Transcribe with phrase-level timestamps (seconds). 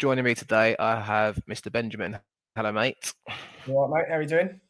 [0.00, 1.70] Joining me today, I have Mr.
[1.70, 2.18] Benjamin.
[2.56, 3.14] Hello, mate.
[3.64, 4.10] You all right, mate?
[4.10, 4.60] How are you doing?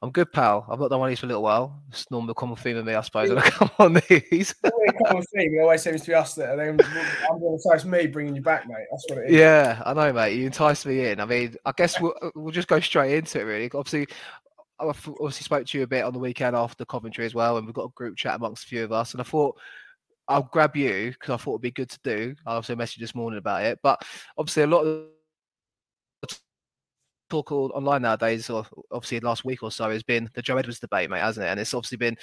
[0.00, 0.64] I'm good, pal.
[0.70, 1.82] I've not done one of these for a little while.
[1.88, 3.30] It's normal common theme with me, I suppose.
[3.30, 4.54] When I come on these.
[5.06, 5.54] common theme.
[5.56, 6.56] It always seems to be us that.
[6.56, 6.78] then,
[7.28, 8.86] I'm going to entice me bringing you back, mate.
[8.88, 9.36] That's what it is.
[9.36, 10.36] Yeah, I know, mate.
[10.36, 11.18] You enticed me in.
[11.18, 13.68] I mean, I guess we'll, we'll just go straight into it, really.
[13.74, 14.06] Obviously,
[14.78, 17.66] I obviously spoke to you a bit on the weekend after Coventry as well, and
[17.66, 19.10] we've got a group chat amongst a few of us.
[19.10, 19.58] And I thought
[20.28, 22.34] I'll grab you because I thought it'd be good to do.
[22.46, 24.02] I also messaged this morning about it, but
[24.38, 25.06] obviously a lot of
[27.30, 31.10] talk online nowadays, or obviously last week or so, has been the Joe Edwards debate,
[31.10, 31.50] mate, hasn't it?
[31.50, 32.16] And it's obviously been,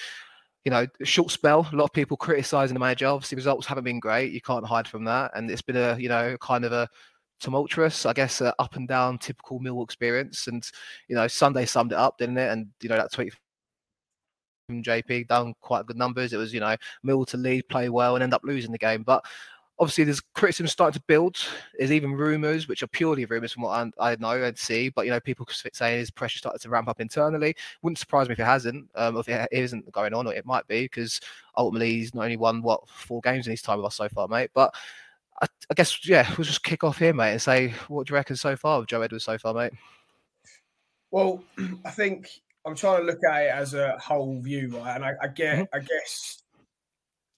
[0.66, 1.68] you know, a short spell.
[1.72, 3.08] A lot of people criticising the manager.
[3.08, 4.32] Obviously, results haven't been great.
[4.32, 6.88] You can't hide from that, and it's been a, you know, kind of a
[7.40, 10.48] tumultuous, I guess, up and down typical Millwall experience.
[10.48, 10.64] And
[11.08, 12.52] you know, Sunday summed it up, didn't it?
[12.52, 13.34] And you know, that tweet
[14.72, 16.34] from JP done quite good numbers.
[16.34, 19.04] It was, you know, Mill to lead, play well, and end up losing the game.
[19.04, 19.26] But
[19.80, 21.38] obviously, there's criticism starting to build.
[21.78, 24.90] There's even rumours, which are purely rumours from what I, I, know and see.
[24.90, 27.56] But you know, people saying his pressure started to ramp up internally.
[27.82, 30.68] Wouldn't surprise me if it hasn't, um, if it isn't going on, or it might
[30.68, 31.20] be because
[31.58, 34.28] ultimately he's not only won what four games in his time with us so far,
[34.28, 34.52] mate.
[34.54, 34.74] But
[35.42, 38.16] I, I guess yeah, we'll just kick off here, mate, and say what do you
[38.16, 39.74] reckon so far with Joe Edwards so far, mate?
[41.10, 41.44] Well,
[41.86, 42.30] I think
[42.66, 44.96] I'm trying to look at it as a whole view, right?
[44.96, 45.76] And I, I get, mm-hmm.
[45.76, 46.44] I guess,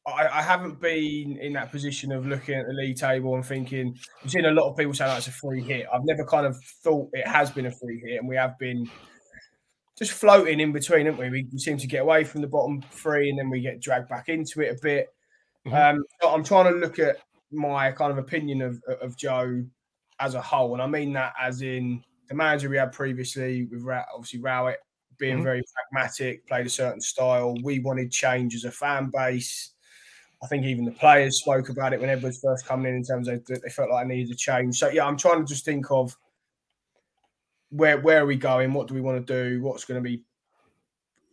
[0.06, 3.98] I, I, haven't been in that position of looking at the league table and thinking.
[4.24, 5.86] I've seen a lot of people say that it's a free hit.
[5.94, 8.90] I've never kind of thought it has been a free hit, and we have been
[9.98, 11.30] just floating in between, haven't we?
[11.30, 14.10] We, we seem to get away from the bottom three, and then we get dragged
[14.10, 15.08] back into it a bit.
[15.66, 15.98] Mm-hmm.
[15.98, 17.18] Um, so I'm trying to look at
[17.52, 19.64] my kind of opinion of of Joe
[20.20, 23.88] as a whole, and I mean that as in the manager we had previously with
[24.14, 24.80] obviously Rowett
[25.24, 25.44] being mm-hmm.
[25.44, 27.56] very pragmatic, played a certain style.
[27.64, 29.72] We wanted change as a fan base.
[30.44, 33.30] I think even the players spoke about it when Edwards first coming in, in terms
[33.30, 34.78] of they felt like I needed a change.
[34.78, 36.14] So yeah, I'm trying to just think of
[37.70, 38.74] where where are we going?
[38.74, 39.62] What do we want to do?
[39.62, 40.24] What's going to be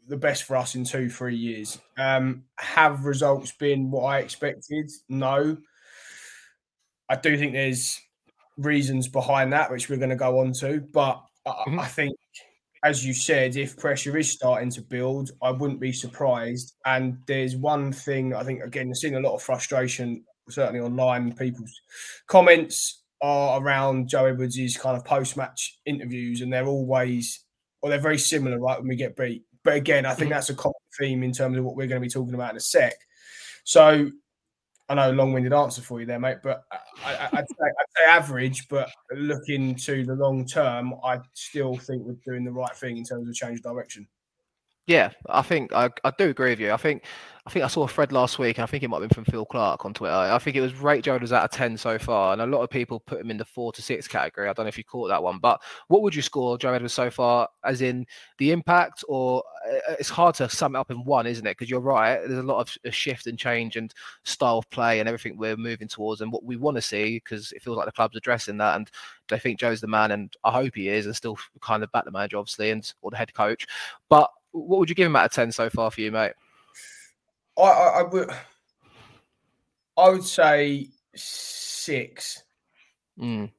[0.07, 1.77] the best for us in two, three years?
[1.99, 4.89] Um, have results been what I expected?
[5.09, 5.59] No.
[7.09, 8.01] I do think there's
[8.57, 11.81] reasons behind that, which we're going to go on to, but mm-hmm.
[11.81, 12.17] I think
[12.83, 16.75] as you said, if pressure is starting to build, I wouldn't be surprised.
[16.87, 21.33] And there's one thing I think, again, I've seen a lot of frustration, certainly online.
[21.35, 21.79] People's
[22.27, 27.45] comments are around Joe Edwards' kind of post match interviews, and they're always,
[27.83, 29.45] or they're very similar, right, when we get beat.
[29.63, 30.37] But again, I think mm-hmm.
[30.37, 32.57] that's a common theme in terms of what we're going to be talking about in
[32.57, 32.95] a sec.
[33.65, 34.11] So
[34.91, 36.65] I know a long-winded answer for you there, mate, but
[37.05, 38.67] I, would say, I'd say average.
[38.69, 43.05] But looking to the long term, I still think we're doing the right thing in
[43.05, 44.09] terms of change direction.
[44.87, 46.73] Yeah, I think I, I do agree with you.
[46.73, 47.05] I think
[47.47, 49.15] I think I saw a thread last week, and I think it might have been
[49.15, 50.13] from Phil Clark on Twitter.
[50.13, 52.71] I think it was rate Jonas out of ten so far, and a lot of
[52.71, 54.49] people put him in the four to six category.
[54.49, 56.93] I don't know if you caught that one, but what would you score Joe Edwards
[56.95, 58.05] so far, as in
[58.39, 61.51] the impact, or uh, it's hard to sum it up in one, isn't it?
[61.57, 65.09] Because you're right, there's a lot of shift and change and style of play and
[65.09, 67.93] everything we're moving towards, and what we want to see because it feels like the
[67.93, 68.91] club's addressing that, and
[69.31, 72.05] I think Joe's the man, and I hope he is, and still kind of back
[72.07, 73.67] the manager, obviously, and or the head coach,
[74.09, 76.33] but what would you give him out of ten so far for you, mate?
[77.59, 78.31] I, I, I would,
[79.97, 82.43] I would say six.
[83.19, 83.51] Mm.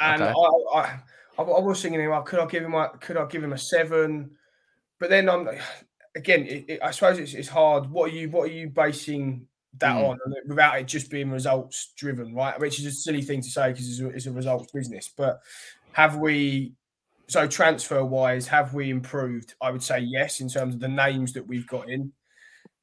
[0.00, 0.32] And okay.
[0.74, 0.98] I,
[1.38, 3.58] I, I, was thinking, well, could I give him, a, could I give him a
[3.58, 4.32] seven?
[4.98, 5.48] But then I'm
[6.14, 7.90] again, it, it, I suppose it's, it's hard.
[7.90, 9.46] What are you, what are you basing
[9.78, 10.10] that mm.
[10.10, 12.58] on without it just being results driven, right?
[12.60, 15.10] Which is a silly thing to say because it's a, it's a results business.
[15.16, 15.40] But
[15.92, 16.74] have we
[17.28, 19.54] so transfer wise, have we improved?
[19.60, 22.12] I would say yes, in terms of the names that we've got in.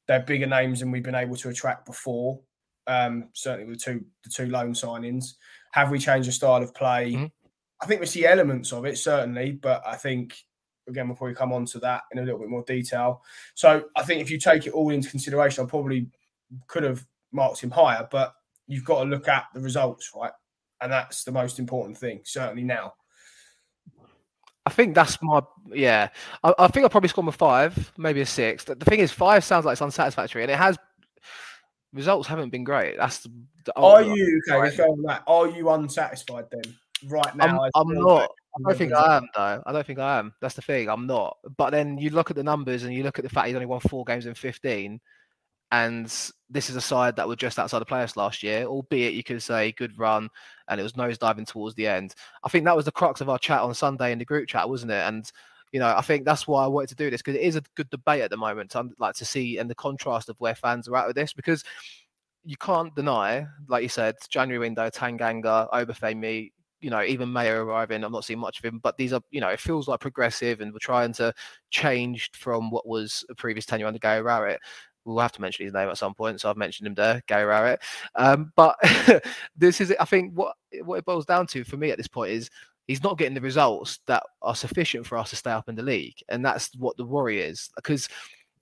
[0.08, 2.40] They're bigger names than we've been able to attract before.
[2.86, 5.34] Um, certainly with the two the two loan signings.
[5.72, 7.12] Have we changed the style of play?
[7.12, 7.26] Mm-hmm.
[7.80, 10.36] I think we see elements of it, certainly, but I think
[10.88, 13.22] again we'll probably come on to that in a little bit more detail.
[13.54, 16.08] So I think if you take it all into consideration, I probably
[16.66, 18.34] could have marked him higher, but
[18.66, 20.32] you've got to look at the results, right?
[20.80, 22.94] and that's the most important thing, certainly now.
[24.70, 26.10] I think that's my yeah.
[26.44, 28.62] I, I think I'll probably score a five, maybe a six.
[28.62, 30.78] The, the thing is, five sounds like it's unsatisfactory, and it has
[31.92, 32.96] results haven't been great.
[32.96, 33.32] That's the,
[33.64, 34.60] the are you okay?
[34.60, 35.24] Let's go on that.
[35.26, 36.62] Are you unsatisfied then?
[37.08, 38.30] Right now, I'm, I'm not.
[38.54, 39.62] I don't think I am though.
[39.66, 40.34] I don't think I am.
[40.40, 40.88] That's the thing.
[40.88, 41.38] I'm not.
[41.56, 43.66] But then you look at the numbers and you look at the fact he's only
[43.66, 45.00] won four games in 15,
[45.72, 46.06] and
[46.48, 49.42] this is a side that were just outside the playoffs last year, albeit you could
[49.42, 50.28] say good run,
[50.68, 52.14] and it was nosediving towards the end.
[52.42, 54.68] I think that was the crux of our chat on Sunday in the group chat,
[54.68, 55.06] wasn't it?
[55.06, 55.30] And
[55.72, 57.62] you know, I think that's why I wanted to do this because it is a
[57.76, 58.74] good debate at the moment.
[58.74, 61.62] I'd like to see and the contrast of where fans are at with this because
[62.44, 66.50] you can't deny, like you said, January window, Tanganga, Obafemi,
[66.80, 68.02] you know, even Mayo arriving.
[68.02, 70.60] I'm not seeing much of him, but these are, you know, it feels like progressive
[70.60, 71.32] and we're trying to
[71.70, 74.60] change from what was a previous tenure under Gary Rowett.
[75.04, 77.44] We'll have to mention his name at some point, so I've mentioned him there, Gary
[77.44, 77.80] Rowett.
[78.14, 78.76] Um, but
[79.56, 82.32] this is, I think, what what it boils down to for me at this point
[82.32, 82.50] is
[82.86, 85.82] he's not getting the results that are sufficient for us to stay up in the
[85.82, 88.08] league, and that's what the worry is because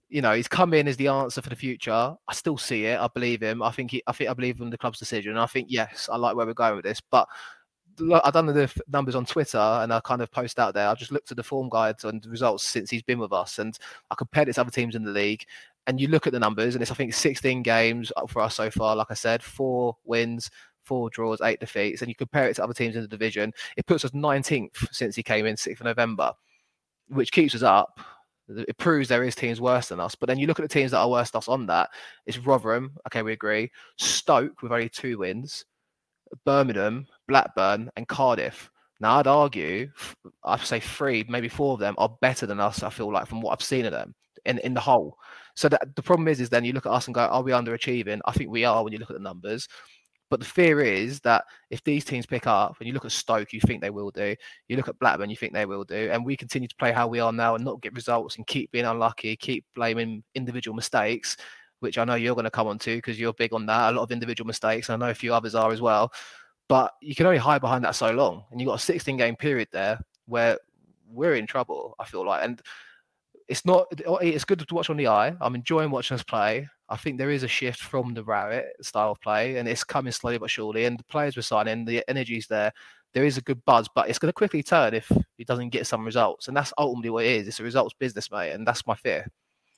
[0.08, 1.93] you know, he's come in as the answer for the future.
[1.93, 2.99] I still see it.
[2.99, 3.62] I believe him.
[3.62, 5.37] I think he, I think I believe in the club's decision.
[5.37, 7.00] I think yes, I like where we're going with this.
[7.00, 7.29] But
[8.25, 10.88] I've done the numbers on Twitter and I kind of post out there.
[10.88, 13.76] I just looked at the form guides and results since he's been with us, and
[14.11, 15.44] I compared it to other teams in the league.
[15.88, 18.70] And you look at the numbers, and it's I think 16 games for us so
[18.70, 18.94] far.
[18.94, 20.50] Like I said, four wins,
[20.85, 23.87] four draws, eight defeats, and you compare it to other teams in the division, it
[23.87, 26.32] puts us 19th since he came in 6th of November,
[27.08, 28.00] which keeps us up.
[28.49, 30.14] It proves there is teams worse than us.
[30.14, 31.91] But then you look at the teams that are worse than us on that.
[32.25, 32.93] It's Rotherham.
[33.06, 33.70] Okay, we agree.
[33.96, 35.67] Stoke with only two wins.
[36.46, 38.70] Birmingham, Blackburn, and Cardiff.
[39.00, 39.91] Now, I'd argue,
[40.44, 42.82] I'd say three, maybe four of them are better than us.
[42.82, 44.14] I feel like from what I've seen of them
[44.44, 45.17] in, in the whole.
[45.58, 47.50] So that, the problem is, is then you look at us and go, are we
[47.50, 48.20] underachieving?
[48.25, 49.66] I think we are when you look at the numbers.
[50.31, 53.52] But the fear is that if these teams pick up, and you look at Stoke,
[53.52, 54.37] you think they will do.
[54.69, 57.08] You look at Blackburn, you think they will do, and we continue to play how
[57.08, 61.37] we are now and not get results and keep being unlucky, keep blaming individual mistakes,
[61.81, 63.90] which I know you're going to come on to because you're big on that.
[63.90, 66.12] A lot of individual mistakes, and I know a few others are as well.
[66.69, 69.34] But you can only hide behind that so long, and you've got a 16 game
[69.34, 70.56] period there where
[71.10, 71.96] we're in trouble.
[71.99, 72.62] I feel like, and
[73.49, 73.87] it's not.
[74.23, 75.35] It's good to watch on the eye.
[75.41, 76.69] I'm enjoying watching us play.
[76.89, 80.12] I think there is a shift from the Rowett style of play, and it's coming
[80.12, 80.85] slowly but surely.
[80.85, 82.73] And the players we're signing, the energy's there.
[83.15, 85.87] There is a good buzz, but it's going to quickly turn if he doesn't get
[85.87, 87.49] some results, and that's ultimately what it is.
[87.49, 89.27] It's a results business, mate, and that's my fear.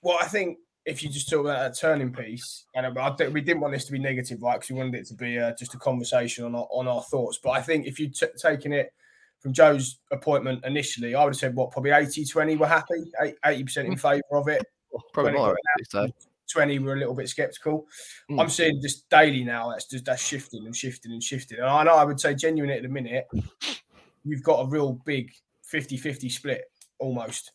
[0.03, 3.61] Well, I think if you just talk about a turning piece, and I we didn't
[3.61, 4.55] want this to be negative, right?
[4.55, 7.39] Because we wanted it to be uh, just a conversation on our, on our thoughts.
[7.43, 8.93] But I think if you'd t- taken it
[9.41, 13.11] from Joe's appointment initially, I would have said, what, probably 80 20 were happy,
[13.45, 14.01] 80% in mm.
[14.01, 14.63] favour of it.
[15.13, 15.57] Probably more.
[15.89, 16.09] So.
[16.51, 17.87] 20 were a little bit skeptical.
[18.31, 18.41] Mm.
[18.41, 21.59] I'm seeing just daily now that's just that's shifting and shifting and shifting.
[21.59, 23.29] And I know I would say genuinely at the minute,
[24.25, 25.31] you've got a real big
[25.65, 26.65] 50 50 split
[26.99, 27.53] almost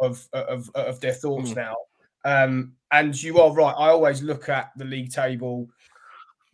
[0.00, 1.56] of, of, of their thoughts mm.
[1.56, 1.76] now.
[2.24, 3.74] Um, and you are right.
[3.76, 5.68] I always look at the league table,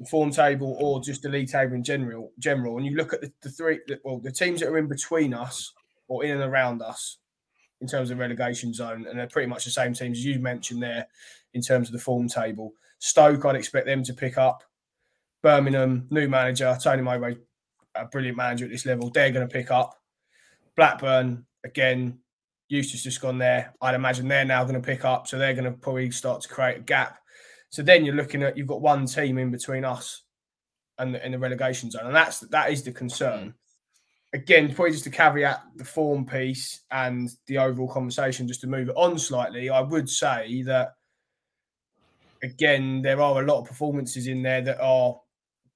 [0.05, 2.33] form table, or just the league table in general.
[2.39, 5.33] General, and you look at the, the three, well, the teams that are in between
[5.33, 5.73] us
[6.09, 7.19] or in and around us
[7.81, 10.83] in terms of relegation zone, and they're pretty much the same teams as you mentioned
[10.83, 11.07] there
[11.55, 12.73] in terms of the form table.
[12.99, 14.63] Stoke, I'd expect them to pick up.
[15.43, 17.37] Birmingham, new manager, Tony Mowbray,
[17.95, 19.11] a brilliant manager at this level.
[19.11, 19.95] They're going to pick up.
[20.77, 22.19] Blackburn, again,
[22.69, 23.75] Eustace just gone there.
[23.81, 26.49] I'd imagine they're now going to pick up, so they're going to probably start to
[26.49, 27.19] create a gap.
[27.71, 30.23] So then you're looking at you've got one team in between us
[30.99, 33.49] and the, in the relegation zone, and that's that is the concern.
[33.49, 33.55] Mm.
[34.35, 38.89] Again, probably just to caveat the form piece and the overall conversation, just to move
[38.89, 40.95] it on slightly, I would say that
[42.43, 45.19] again there are a lot of performances in there that are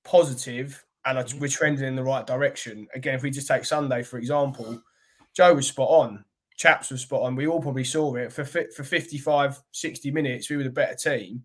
[0.04, 1.38] positive and are, mm-hmm.
[1.38, 2.86] we're trending in the right direction.
[2.94, 4.82] Again, if we just take Sunday for example,
[5.34, 6.24] Joe was spot on
[6.60, 7.34] chaps were spot on.
[7.34, 10.50] We all probably saw it for for 55, 60 minutes.
[10.50, 11.42] We were the better team,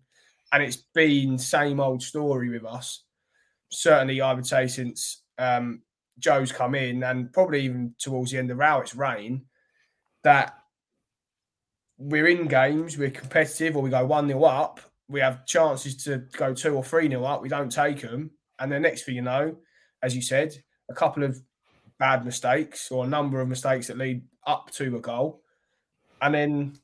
[0.52, 3.04] and it's been same old story with us.
[3.70, 5.82] Certainly, I would say since um,
[6.18, 9.44] Joe's come in, and probably even towards the end of Rowett's reign,
[10.24, 10.54] that
[11.98, 14.80] we're in games, we're competitive, or we go one 0 up.
[15.08, 17.42] We have chances to go two or three 0 up.
[17.42, 19.56] We don't take them, and the next thing you know,
[20.02, 20.56] as you said,
[20.88, 21.40] a couple of
[21.98, 25.42] bad mistakes or a number of mistakes that lead up to a goal.
[26.20, 26.78] And then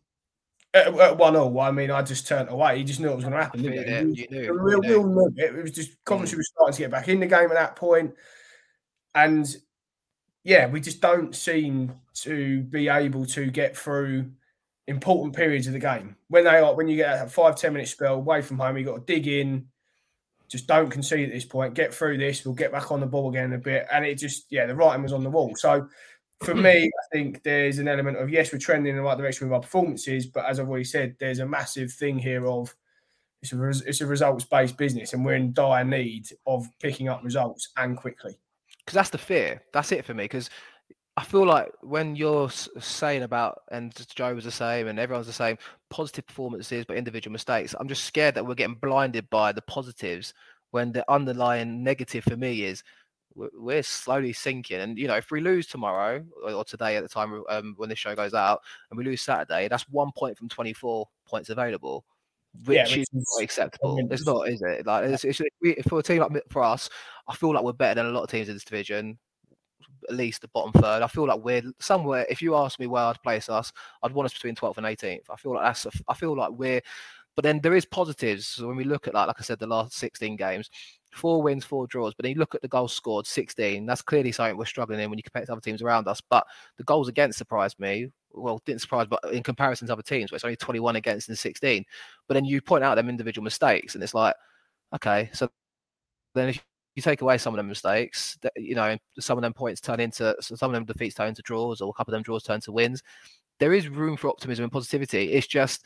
[0.75, 2.79] at, at one all, I mean, I just turned away.
[2.79, 3.63] He just knew it was going to happen.
[3.63, 4.19] Didn't it?
[4.19, 4.53] You knew.
[4.53, 5.55] Real, real knew it.
[5.55, 6.39] It was just Coventry mm.
[6.39, 8.15] was starting to get back in the game at that point,
[9.15, 9.57] and
[10.45, 14.31] yeah, we just don't seem to be able to get through
[14.89, 17.89] important periods of the game when they are when you get a five ten minute
[17.89, 18.77] spell away from home.
[18.77, 19.67] you've got to dig in,
[20.53, 21.73] Just don't concede at this point.
[21.73, 22.45] Get through this.
[22.45, 23.87] We'll get back on the ball again in a bit.
[23.91, 25.55] And it just, yeah, the writing was on the wall.
[25.57, 25.89] So
[26.45, 26.63] for hmm.
[26.63, 29.55] me, I think there's an element of yes, we're trending in the right direction with
[29.55, 32.75] our performances, but as I've already said, there's a massive thing here of
[33.43, 37.09] it's a, res- it's a results based business, and we're in dire need of picking
[37.09, 38.39] up results and quickly.
[38.79, 39.63] Because that's the fear.
[39.73, 40.25] That's it for me.
[40.25, 40.49] Because
[41.17, 45.33] I feel like when you're saying about, and Joe was the same, and everyone's the
[45.33, 45.59] same,
[45.91, 47.75] positive performances but individual mistakes.
[47.79, 50.33] I'm just scared that we're getting blinded by the positives
[50.71, 52.83] when the underlying negative for me is
[53.35, 54.81] we're slowly sinking.
[54.81, 57.99] And you know, if we lose tomorrow or today at the time um, when this
[57.99, 58.61] show goes out,
[58.91, 62.05] and we lose Saturday, that's one point from 24 points available,
[62.65, 63.99] which, yeah, which is, is not acceptable.
[64.11, 64.87] It's not, is it?
[64.87, 65.41] Like, it's, it's,
[65.89, 66.89] for a team like for us,
[67.29, 69.19] I feel like we're better than a lot of teams in this division.
[70.09, 71.03] At least the bottom third.
[71.03, 72.27] I feel like we're somewhere.
[72.29, 73.73] If you ask me where I'd place us,
[74.03, 75.31] I'd want us between 12th and 18th.
[75.31, 75.87] I feel like that's.
[75.87, 76.81] A, I feel like we're.
[77.35, 79.67] But then there is positives so when we look at like, like I said, the
[79.67, 80.69] last 16 games
[81.13, 82.15] four wins, four draws.
[82.15, 83.87] But then you look at the goals scored, 16.
[83.87, 86.21] That's clearly something we're struggling in when you compare to other teams around us.
[86.21, 86.47] But
[86.79, 88.09] the goals against surprised me.
[88.33, 91.39] Well, didn't surprise, but in comparison to other teams, where it's only 21 against and
[91.39, 91.85] 16.
[92.27, 94.35] But then you point out them individual mistakes, and it's like,
[94.95, 95.51] okay, so
[96.35, 96.65] then if
[96.95, 100.01] you take away some of them mistakes, that, you know, some of them points turn
[100.01, 102.43] into, so some of them defeats turn into draws, or a couple of them draws
[102.43, 103.03] turn to wins.
[103.59, 105.33] There is room for optimism and positivity.
[105.33, 105.85] It's just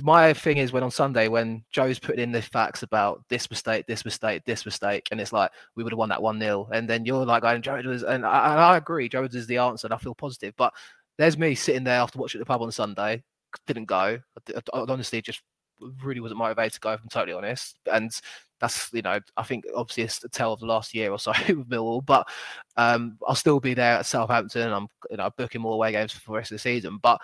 [0.00, 3.86] my thing is when on Sunday when Joe's putting in the facts about this mistake,
[3.86, 6.88] this mistake, this mistake, and it's like we would have won that one 0 and
[6.88, 9.86] then you're like, going, Joe was, and I, and I agree, Joe is the answer,
[9.86, 10.54] and I feel positive.
[10.56, 10.72] But
[11.18, 13.22] there's me sitting there after watching the pub on Sunday,
[13.66, 14.18] didn't go.
[14.48, 15.42] I, I, honestly just
[16.02, 16.92] really wasn't motivated to go.
[16.92, 18.10] If I'm totally honest, and
[18.60, 21.32] that's you know I think obviously it's a tale of the last year or so
[21.48, 22.26] with Millwall, but
[22.76, 24.62] um, I'll still be there at Southampton.
[24.62, 27.20] And I'm you know booking more away games for the rest of the season, but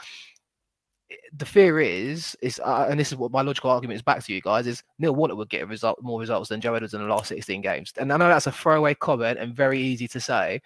[1.33, 4.33] the fear is is uh, and this is what my logical argument is back to
[4.33, 7.01] you guys is Neil Warnock would get a result more results than Joe Edwards in
[7.01, 7.93] the last 16 games.
[7.97, 10.61] And I know that's a throwaway comment and very easy to say,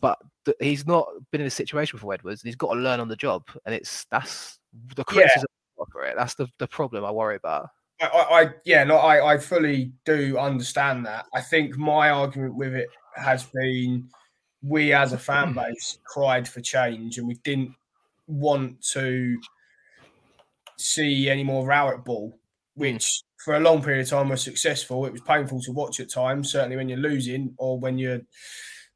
[0.00, 2.42] but th- he's not been in a situation for Edwards.
[2.42, 4.60] and He's got to learn on the job, and it's that's
[4.94, 5.84] the criticism yeah.
[5.92, 6.14] for it.
[6.16, 7.70] That's the, the problem I worry about.
[8.00, 11.26] I, I yeah, no, I, I fully do understand that.
[11.34, 14.08] I think my argument with it has been
[14.62, 17.74] we as a fan base cried for change and we didn't
[18.26, 19.40] want to
[20.78, 22.38] see any more Rowett ball,
[22.76, 22.80] hmm.
[22.80, 25.06] which for a long period of time was successful.
[25.06, 28.20] It was painful to watch at times, certainly when you're losing or when you're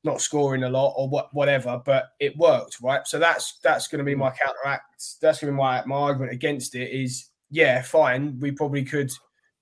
[0.04, 1.80] not scoring a lot or what, whatever.
[1.84, 3.06] But it worked, right?
[3.06, 4.36] So that's that's going to be my hmm.
[4.44, 5.18] counteract.
[5.20, 6.90] That's going to be my my argument against it.
[6.90, 8.38] Is yeah, fine.
[8.40, 9.10] We probably could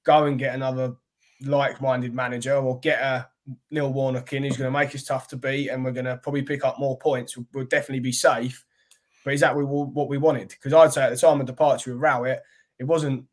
[0.04, 0.94] go and get another
[1.42, 3.28] like-minded manager or get a
[3.70, 6.18] Neil Warnock in who's going to make us tough to beat, and we're going to
[6.18, 7.36] probably pick up more points.
[7.36, 8.64] We'll, we'll definitely be safe.
[9.24, 10.48] But is that what we wanted?
[10.48, 12.42] Because I'd say at the time of departure with Rowett,
[12.78, 13.26] it wasn't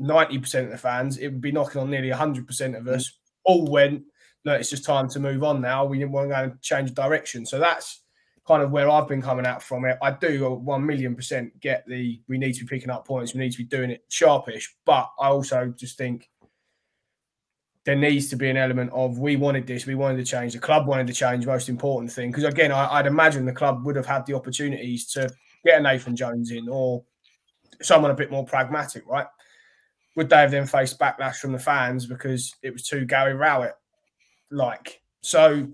[0.00, 1.18] 90% of the fans.
[1.18, 3.08] It would be knocking on nearly 100% of us.
[3.08, 3.12] Mm.
[3.44, 4.02] All went,
[4.44, 5.84] look, it's just time to move on now.
[5.84, 7.46] We didn't want to go and change direction.
[7.46, 8.02] So that's
[8.46, 9.98] kind of where I've been coming out from it.
[10.02, 13.40] I do 1 million percent get the we need to be picking up points, we
[13.40, 14.74] need to be doing it sharpish.
[14.86, 16.30] But I also just think
[17.84, 20.58] there needs to be an element of we wanted this, we wanted to change, the
[20.58, 21.46] club wanted to change.
[21.46, 25.06] Most important thing, because again, I, would imagine the club would have had the opportunities
[25.12, 25.30] to
[25.64, 27.02] get a Nathan Jones in or
[27.80, 29.26] someone a bit more pragmatic, right?
[30.16, 33.74] Would they have then faced backlash from the fans because it was too Gary Rowett
[34.50, 35.00] like?
[35.20, 35.68] So,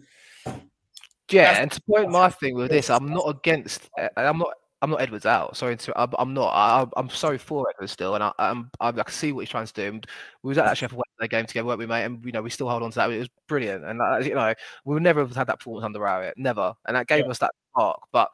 [1.30, 3.88] yeah, and to point my thing with this, I'm not against.
[3.98, 4.52] Uh, I'm not
[4.84, 5.56] I'm not Edwards out.
[5.56, 6.48] Sorry, to, I'm, I'm not.
[6.48, 9.48] I, am sorry for Edwards still, and I, I'm, I, I can see what he's
[9.48, 9.88] trying to do.
[9.88, 10.06] And
[10.42, 12.04] we was at that Sheffield Wednesday game together, weren't we, mate?
[12.04, 13.10] And you know, we still hold on to that.
[13.10, 14.52] It was brilliant, and uh, you know,
[14.84, 17.30] we would never have had that performance under Rowett, never, and that gave yeah.
[17.30, 17.98] us that spark.
[18.12, 18.28] But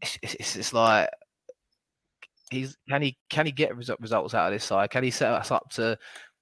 [0.00, 1.10] it's, it's, it's, like
[2.50, 4.88] he's can he can he get results out of this side?
[4.88, 5.98] Can he set us up to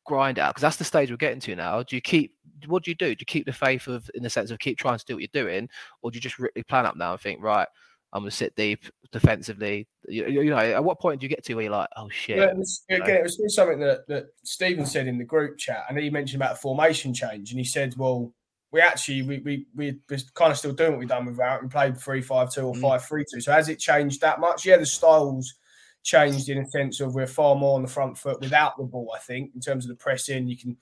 [0.06, 0.50] grind out?
[0.50, 1.82] Because that's the stage we're getting to now.
[1.82, 2.36] Do you keep
[2.68, 3.16] what do you do?
[3.16, 5.22] Do you keep the faith of in the sense of keep trying to do what
[5.22, 5.68] you're doing,
[6.00, 7.66] or do you just rip the plan up now and think right?
[8.12, 9.86] I'm going to sit deep defensively.
[10.08, 12.38] You, you, know, at what point do you get to where you're like, oh shit?
[12.38, 15.98] It was, again, it was something that, that Stephen said in the group chat, and
[15.98, 18.32] he mentioned about a formation change, and he said, well,
[18.72, 21.68] we actually we we we are kind of still doing what we've done with We
[21.68, 22.80] played three five two or mm.
[22.80, 23.40] five three two.
[23.40, 24.64] So has it changed that much?
[24.64, 25.54] Yeah, the styles
[26.02, 29.12] changed in a sense of we're far more on the front foot without the ball.
[29.14, 30.76] I think in terms of the pressing, you can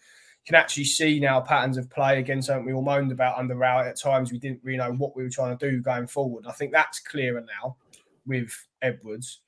[0.47, 3.87] can actually see now patterns of play again, something we all moaned about under Rowett.
[3.87, 6.47] At times, we didn't really know what we were trying to do going forward.
[6.47, 7.77] I think that's clearer now
[8.27, 9.41] with Edwards.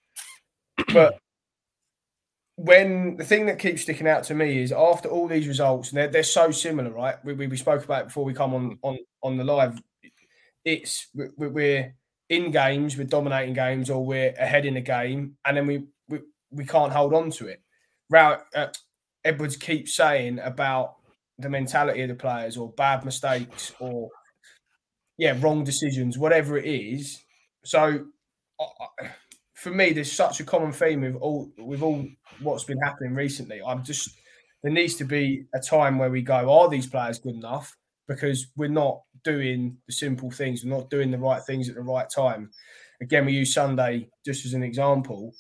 [0.92, 1.18] But
[2.56, 5.98] when the thing that keeps sticking out to me is after all these results, and
[5.98, 7.16] they're, they're so similar, right?
[7.24, 9.80] We, we, we spoke about before we come on, on, on the live.
[10.64, 11.94] It's we're
[12.28, 16.20] in games, we're dominating games, or we're ahead in a game, and then we, we,
[16.50, 17.62] we can't hold on to it.
[18.10, 18.68] Rowett, uh,
[19.24, 20.96] Edwards keeps saying about
[21.38, 24.08] the mentality of the players or bad mistakes or
[25.18, 27.22] yeah, wrong decisions, whatever it is.
[27.64, 28.06] So
[29.54, 32.06] for me, there's such a common theme with all with all
[32.40, 33.60] what's been happening recently.
[33.64, 34.10] I'm just
[34.62, 37.76] there needs to be a time where we go, are these players good enough?
[38.08, 41.82] Because we're not doing the simple things, we're not doing the right things at the
[41.82, 42.50] right time.
[43.00, 45.34] Again, we use Sunday just as an example.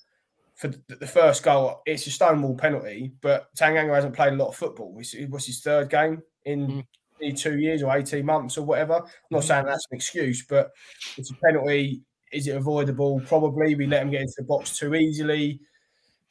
[0.62, 4.54] For the first goal, it's a stonewall penalty, but Tanganga hasn't played a lot of
[4.54, 4.96] football.
[5.12, 6.84] It was his third game in
[7.20, 7.36] mm.
[7.36, 8.94] two years or 18 months or whatever.
[8.94, 9.02] I'm
[9.32, 9.46] not mm.
[9.48, 10.70] saying that's an excuse, but
[11.16, 12.02] it's a penalty.
[12.30, 13.20] Is it avoidable?
[13.26, 13.74] Probably.
[13.74, 15.58] We let him get into the box too easily.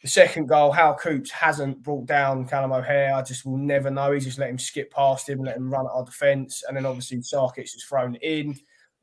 [0.02, 3.14] The second goal, Hal Coops hasn't brought down Callum O'Hare.
[3.14, 4.14] I just will never know.
[4.14, 6.64] He just let him skip past him, let him run at our defence.
[6.66, 8.56] And then obviously Sarkic has thrown it in.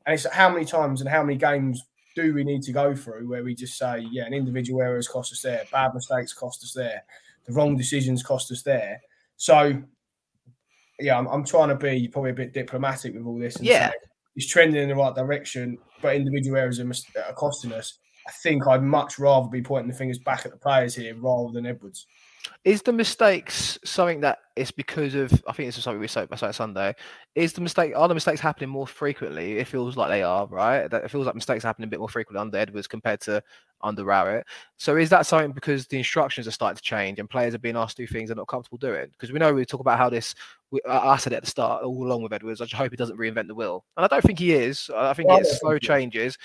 [0.07, 1.83] And it's how many times and how many games
[2.21, 5.07] do we need to go through where we just say, yeah, an individual error has
[5.07, 7.03] cost us there, bad mistakes cost us there,
[7.45, 8.99] the wrong decisions cost us there.
[9.37, 9.81] So,
[10.99, 13.55] yeah, I'm, I'm trying to be probably a bit diplomatic with all this.
[13.55, 13.91] And yeah.
[14.35, 16.91] it's trending in the right direction, but individual errors are,
[17.25, 17.99] are costing us.
[18.27, 21.51] I think I'd much rather be pointing the fingers back at the players here rather
[21.51, 22.05] than Edwards.
[22.63, 25.31] Is the mistakes something that is because of?
[25.47, 26.95] I think this is something we said about Sunday.
[27.35, 27.93] Is the mistake?
[27.95, 29.57] Are the mistakes happening more frequently?
[29.57, 30.89] It feels like they are, right?
[30.89, 33.41] That it feels like mistakes happen a bit more frequently under Edwards compared to
[33.81, 34.45] under Rowett.
[34.77, 37.77] So is that something because the instructions are starting to change and players are being
[37.77, 39.07] asked to do things they're not comfortable doing?
[39.11, 40.35] Because we know we talk about how this.
[40.71, 42.61] We, I said it at the start, all along with Edwards.
[42.61, 44.89] I just hope he doesn't reinvent the wheel, and I don't think he is.
[44.95, 46.37] I think well, it's slow changes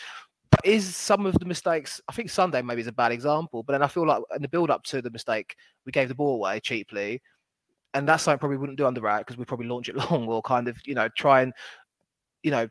[0.65, 2.01] is some of the mistakes.
[2.09, 4.49] I think Sunday maybe is a bad example, but then I feel like in the
[4.49, 5.57] build up to the mistake,
[5.87, 7.23] we gave the ball away cheaply,
[7.95, 10.43] and that's something probably wouldn't do under Rowett because we probably launch it long or
[10.43, 11.53] kind of you know try and
[12.43, 12.69] you know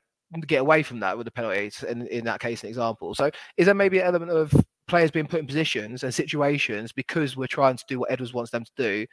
[0.47, 3.13] get away from that with the penalties in, in that case an example.
[3.13, 4.53] So is there maybe an element of
[4.87, 8.51] players being put in positions and situations because we're trying to do what Edwards wants
[8.51, 9.05] them to do,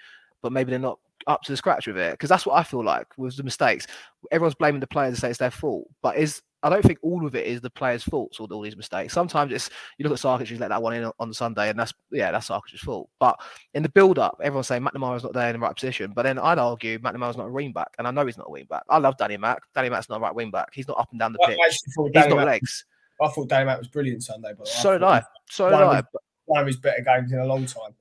[0.42, 2.12] but maybe they're not up to the scratch with it?
[2.12, 3.86] Because that's what I feel like with the mistakes.
[4.30, 7.26] Everyone's blaming the players and say it's their fault, but is I don't think all
[7.26, 9.14] of it is the players' faults or all these mistakes.
[9.14, 11.92] Sometimes it's you look at Sarkic, he's let that one in on Sunday, and that's
[12.10, 13.08] yeah, that's Sarkic's fault.
[13.18, 13.40] But
[13.74, 16.12] in the build-up, everyone's saying McNamara's not there in the right position.
[16.14, 18.50] But then I'd argue McNamara's not a wing back, and I know he's not a
[18.50, 18.82] wing back.
[18.88, 19.62] I love Danny Mac.
[19.74, 20.68] Danny Mac's not a right wing back.
[20.74, 21.58] He's not up and down the pitch.
[21.66, 22.84] He's Danny Mac, legs.
[23.22, 25.22] I thought Danny Mac was brilliant Sunday, but so did I.
[25.48, 26.02] So did I.
[26.46, 27.94] One of his better games in a long time.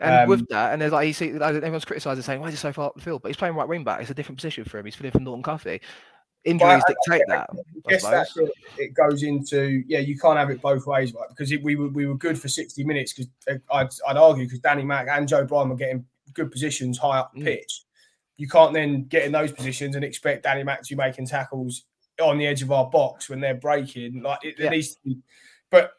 [0.00, 2.58] And um, with that, and there's like you see, everyone's criticising saying, "Why is he
[2.58, 4.00] so far up the field?" But he's playing right wing back.
[4.00, 4.84] It's a different position for him.
[4.84, 5.80] He's filling for Norton Cuffy
[6.44, 7.50] injuries I, dictate I, that.
[7.52, 8.50] I guess that's it.
[8.78, 11.28] It goes into yeah, you can't have it both ways, right?
[11.28, 14.44] Because it, we were we were good for sixty minutes because uh, I'd, I'd argue
[14.44, 17.44] because Danny Mac and Joe Bryan were getting good positions high up the mm.
[17.44, 17.84] pitch.
[18.36, 21.84] You can't then get in those positions and expect Danny Mac to be making tackles
[22.20, 24.22] on the edge of our box when they're breaking.
[24.22, 24.70] Like it, yeah.
[24.70, 25.18] needs to be,
[25.70, 25.92] but.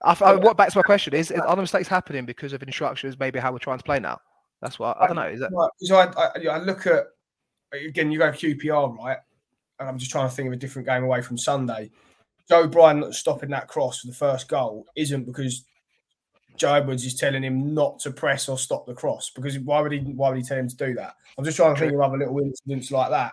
[0.00, 3.18] I, I, what back to my question is: Are the mistakes happening because of instructions?
[3.18, 4.20] Maybe how we're trying to play now.
[4.62, 5.22] That's what I don't know.
[5.22, 5.50] Is that?
[5.80, 7.06] So I, I, I look at
[7.72, 9.18] again, you go QPR, right?
[9.78, 11.90] And I'm just trying to think of a different game away from Sunday.
[12.48, 15.64] Joe Bryan stopping that cross for the first goal isn't because
[16.56, 19.30] Joe Edwards is telling him not to press or stop the cross.
[19.30, 19.98] Because why would he?
[20.00, 21.14] Why would he tell him to do that?
[21.36, 23.32] I'm just trying to think of other little incidents like that.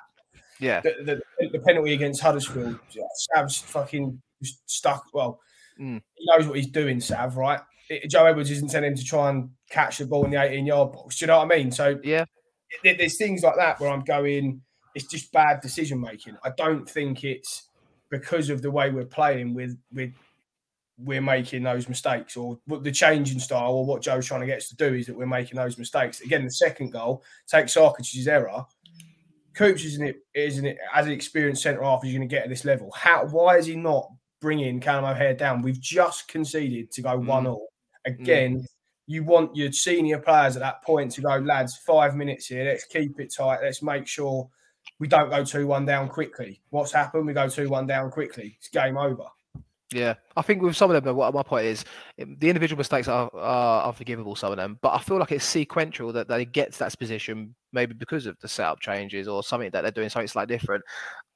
[0.60, 0.82] Yeah.
[0.82, 2.80] The, the, the penalty against Huddersfield,
[3.16, 4.22] Sav's fucking
[4.66, 5.06] stuck.
[5.14, 5.40] Well,
[5.80, 6.02] mm.
[6.14, 7.36] he knows what he's doing, Sav.
[7.36, 7.60] Right?
[7.90, 10.66] It, Joe Edwards isn't telling him to try and catch the ball in the 18
[10.66, 11.18] yard box.
[11.18, 11.72] Do you know what I mean?
[11.72, 12.26] So yeah,
[12.84, 14.62] there's things like that where I'm going,
[14.96, 16.38] it's just bad decision making.
[16.44, 17.70] I don't think it's
[18.10, 20.14] because of the way we're playing with with
[20.98, 24.60] we're making those mistakes or the change in style or what Joe's trying to get
[24.60, 26.22] us to do is that we're making those mistakes.
[26.22, 28.66] Again, the second goal takes Sarkic's error.
[29.56, 32.50] Coops isn't it isn't it as an experienced centre half he's going to get at
[32.50, 32.92] this level.
[32.92, 35.62] How why is he not bringing Callum O'Hare down?
[35.62, 37.70] We've just conceded to go one all
[38.06, 38.60] again.
[38.60, 38.66] Mm
[39.08, 42.66] you want your senior players at that point to go, lads, five minutes here.
[42.66, 43.60] Let's keep it tight.
[43.62, 44.50] Let's make sure
[45.00, 46.62] we don't go 2 1 down quickly.
[46.70, 47.26] What's happened?
[47.26, 48.56] We go 2 1 down quickly.
[48.58, 49.26] It's game over.
[49.94, 51.86] Yeah, I think with some of them, what my point is,
[52.18, 54.36] the individual mistakes are, are, forgivable.
[54.36, 57.54] Some of them, but I feel like it's sequential that they get to that position,
[57.72, 60.84] maybe because of the setup changes or something that they're doing something slightly different.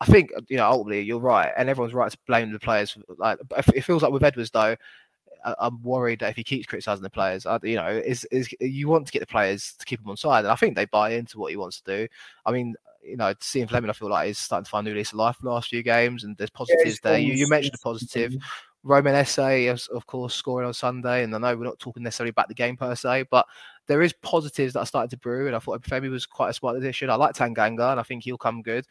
[0.01, 2.97] I think you know ultimately you're right, and everyone's right to blame the players.
[3.19, 3.38] Like
[3.75, 4.75] it feels like with Edwards though,
[5.43, 9.06] I'm worried that if he keeps criticizing the players, you know, is is you want
[9.08, 11.39] to get the players to keep them on side, and I think they buy into
[11.39, 12.08] what he wants to do.
[12.45, 14.97] I mean, you know, seeing Flemming, I feel like he's starting to find a new
[14.97, 17.19] lease of life the last few games, and there's positives yeah, there.
[17.19, 18.32] You, you, mentioned the positive.
[18.32, 18.39] Mm-hmm.
[18.84, 22.47] Romain Esse, of course, scoring on Sunday, and I know we're not talking necessarily about
[22.47, 23.45] the game per se, but
[23.88, 26.54] there is positives that are starting to brew, and I thought Femi was quite a
[26.54, 27.10] smart addition.
[27.10, 28.86] I like Tanganga, and I think he'll come good.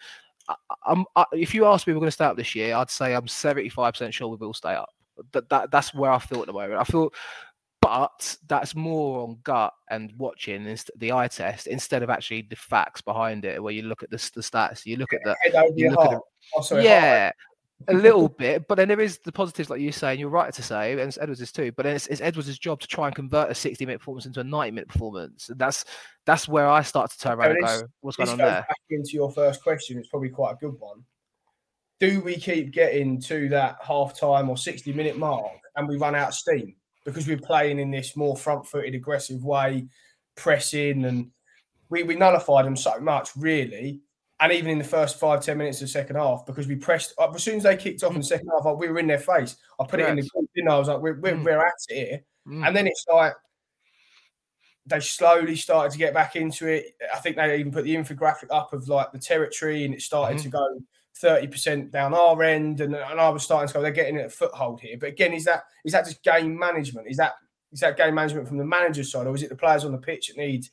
[0.86, 3.14] I, I, if you ask me, we're going to stay up this year, I'd say
[3.14, 4.90] I'm 75% sure we will stay up
[5.32, 6.80] that, that that's where I feel at the moment.
[6.80, 7.12] I feel,
[7.80, 13.00] but that's more on gut and watching the eye test instead of actually the facts
[13.00, 15.36] behind it, where you look at the, the stats, you look at the,
[15.74, 16.22] you look at heart.
[16.56, 17.30] Oh, sorry, yeah,
[17.86, 20.52] a little bit, but then there is the positives, like you say, and you're right
[20.52, 21.70] to say, and Edwards is too.
[21.72, 24.40] But then it's, it's Edwards' job to try and convert a 60 minute performance into
[24.40, 25.48] a 90 minute performance.
[25.48, 25.84] And that's
[26.26, 29.12] that's where I start to turn around and go, "What's going on there?" back into
[29.12, 29.96] your first question.
[29.96, 31.04] It's probably quite a good one.
[32.00, 36.14] Do we keep getting to that half time or 60 minute mark and we run
[36.14, 39.86] out of steam because we're playing in this more front footed, aggressive way,
[40.36, 41.30] pressing, and
[41.88, 44.00] we, we nullify them so much, really.
[44.40, 47.14] And even in the first five, 10 minutes of the second half, because we pressed
[47.18, 49.06] uh, as soon as they kicked off in the second half, like, we were in
[49.08, 49.56] their face.
[49.80, 50.32] I put it in the Correct.
[50.34, 50.74] group, didn't I?
[50.74, 51.44] I was like, we're, we're, Mm.
[51.44, 52.20] we're at it here.
[52.46, 52.66] Mm.
[52.66, 53.32] And then it's like
[54.86, 56.94] they slowly started to get back into it.
[57.12, 60.38] I think they even put the infographic up of like the territory and it started
[60.38, 60.42] Mhm.
[60.44, 60.78] to go
[61.22, 62.80] 30% down our end.
[62.80, 64.96] And, and I was starting to go, they're getting a foothold here.
[64.98, 67.08] But again, is that is that just game management?
[67.10, 67.34] Is that
[67.72, 69.98] is that game management from the manager's side, or is it the players on the
[69.98, 70.66] pitch that need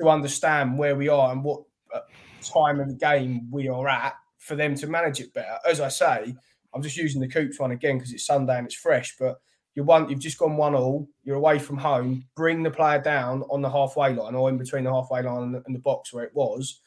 [0.00, 1.62] to understand where we are and what
[1.94, 2.00] uh,
[2.42, 5.58] time of the game we are at for them to manage it better?
[5.68, 6.34] As I say,
[6.74, 9.40] I'm just using the Coops one again because it's Sunday and it's fresh, but
[9.74, 11.08] you're one, you've just gone one all.
[11.24, 12.24] You're away from home.
[12.36, 15.54] Bring the player down on the halfway line or in between the halfway line and
[15.54, 16.80] the, and the box where it was.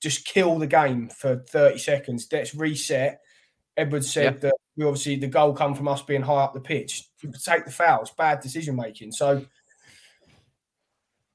[0.00, 2.28] Just kill the game for 30 seconds.
[2.30, 3.20] Let's reset.
[3.76, 7.08] Edwards said that we obviously the goal come from us being high up the pitch.
[7.44, 9.12] Take the fouls, bad decision making.
[9.12, 9.44] So,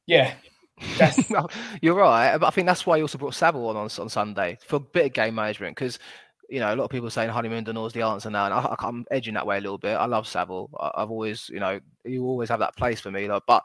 [0.06, 0.34] yeah,
[1.82, 4.58] You're right, but I think that's why you also brought Saville on on, on Sunday
[4.66, 6.00] for a bit of game management because
[6.50, 8.54] you know a lot of people are saying Honeyman De Norre's the answer now, and
[8.54, 9.94] I, I'm edging that way a little bit.
[9.94, 10.70] I love Saville.
[10.80, 13.64] I, I've always, you know, you always have that place for me, like, but.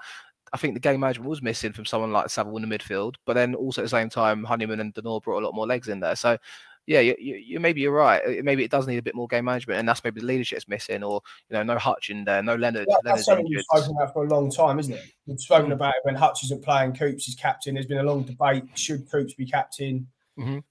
[0.52, 3.34] I think the game management was missing from someone like Saville in the midfield, but
[3.34, 5.88] then also at the same time, Honeyman and De Norre brought a lot more legs
[5.88, 6.16] in there.
[6.16, 6.38] So,
[6.86, 8.22] yeah, you, you, you maybe you're right.
[8.26, 10.68] Uh, Maybe it does need a bit more game management, and that's maybe the leadership's
[10.68, 12.86] missing, or you know, no Hutch in there, no Leonard.
[12.88, 15.02] Leonard's that's something we've spoken about for a long time, isn't it?
[15.26, 17.74] We've spoken about it when Hutch isn't playing, Coops is captain.
[17.74, 20.06] There's been a long debate: should Coops be captain?
[20.38, 20.62] Mhm.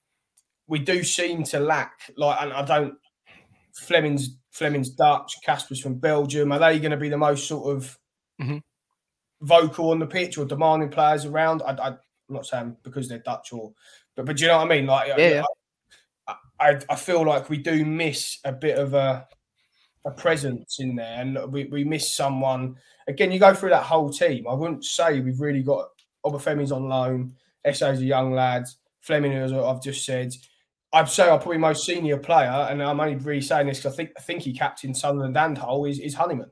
[0.65, 2.95] We do seem to lack, like, and I don't.
[3.75, 6.51] Flemming's Flemming's Dutch, Casper's from Belgium.
[6.51, 7.95] Are they going to be the most sort of
[8.41, 8.63] Mhm.
[9.41, 11.61] Vocal on the pitch or demanding players around?
[11.61, 11.97] I, I, I'm
[12.29, 13.73] not saying because they're Dutch or,
[14.15, 14.85] but but do you know what I mean?
[14.85, 15.43] Like, Yeah.
[16.27, 19.27] I, I, I feel like we do miss a bit of a
[20.07, 22.77] a presence in there, and we, we miss someone.
[23.07, 24.47] Again, you go through that whole team.
[24.47, 25.89] I wouldn't say we've really got
[26.25, 27.33] Obafemi's on loan.
[27.65, 28.65] Esse's a young lad.
[29.01, 30.33] Flemming, as I've just said,
[30.93, 33.95] I'd say our probably most senior player, and I'm only really saying this because I
[33.97, 36.49] think I think he captained Sunderland and Hull is, is Honeyman.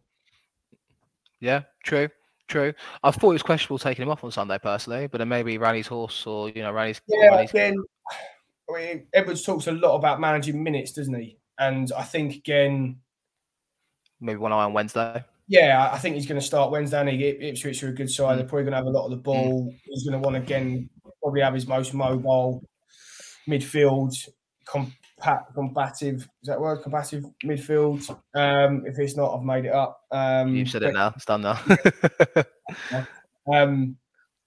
[1.39, 2.09] Yeah, true,
[2.47, 2.73] true.
[3.03, 5.87] I thought it was questionable taking him off on Sunday personally, but then maybe Rani's
[5.87, 7.01] horse or you know Rani's.
[7.07, 7.75] Yeah, Rani's again,
[8.69, 11.37] I mean, Edwards talks a lot about managing minutes, doesn't he?
[11.59, 12.97] And I think again,
[14.19, 15.23] maybe one eye on Wednesday.
[15.47, 16.99] Yeah, I think he's going to start Wednesday.
[16.99, 18.33] And Ip- Ipswich are a good side.
[18.33, 18.37] Mm.
[18.37, 19.23] They're probably going to have a lot of the mm.
[19.23, 19.73] ball.
[19.83, 20.89] He's going to want to again
[21.21, 22.63] probably have his most mobile
[23.47, 24.15] midfield,
[25.19, 26.21] compact, combative.
[26.41, 26.81] Is that word?
[26.83, 28.09] Combative midfield.
[28.33, 30.01] Um, if it's not, I've made it up.
[30.11, 31.13] Um, You've said it now.
[31.15, 31.59] It's done now.
[33.47, 33.97] Um,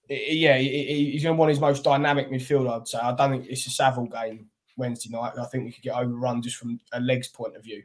[0.09, 2.69] yeah, he- he- he's going to want his most dynamic midfield.
[2.69, 2.97] I'd say.
[2.97, 5.37] I don't think it's a Saville game Wednesday night.
[5.39, 7.81] I think we could get overrun just from a legs point of view.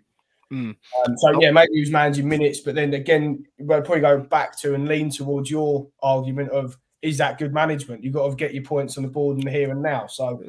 [0.53, 0.75] Mm.
[1.07, 4.59] Um, so yeah, maybe he was managing minutes, but then again, we'll probably go back
[4.63, 8.03] to and lean towards your argument of is that good management?
[8.03, 10.07] You've got to get your points on the board in the here and now.
[10.07, 10.43] So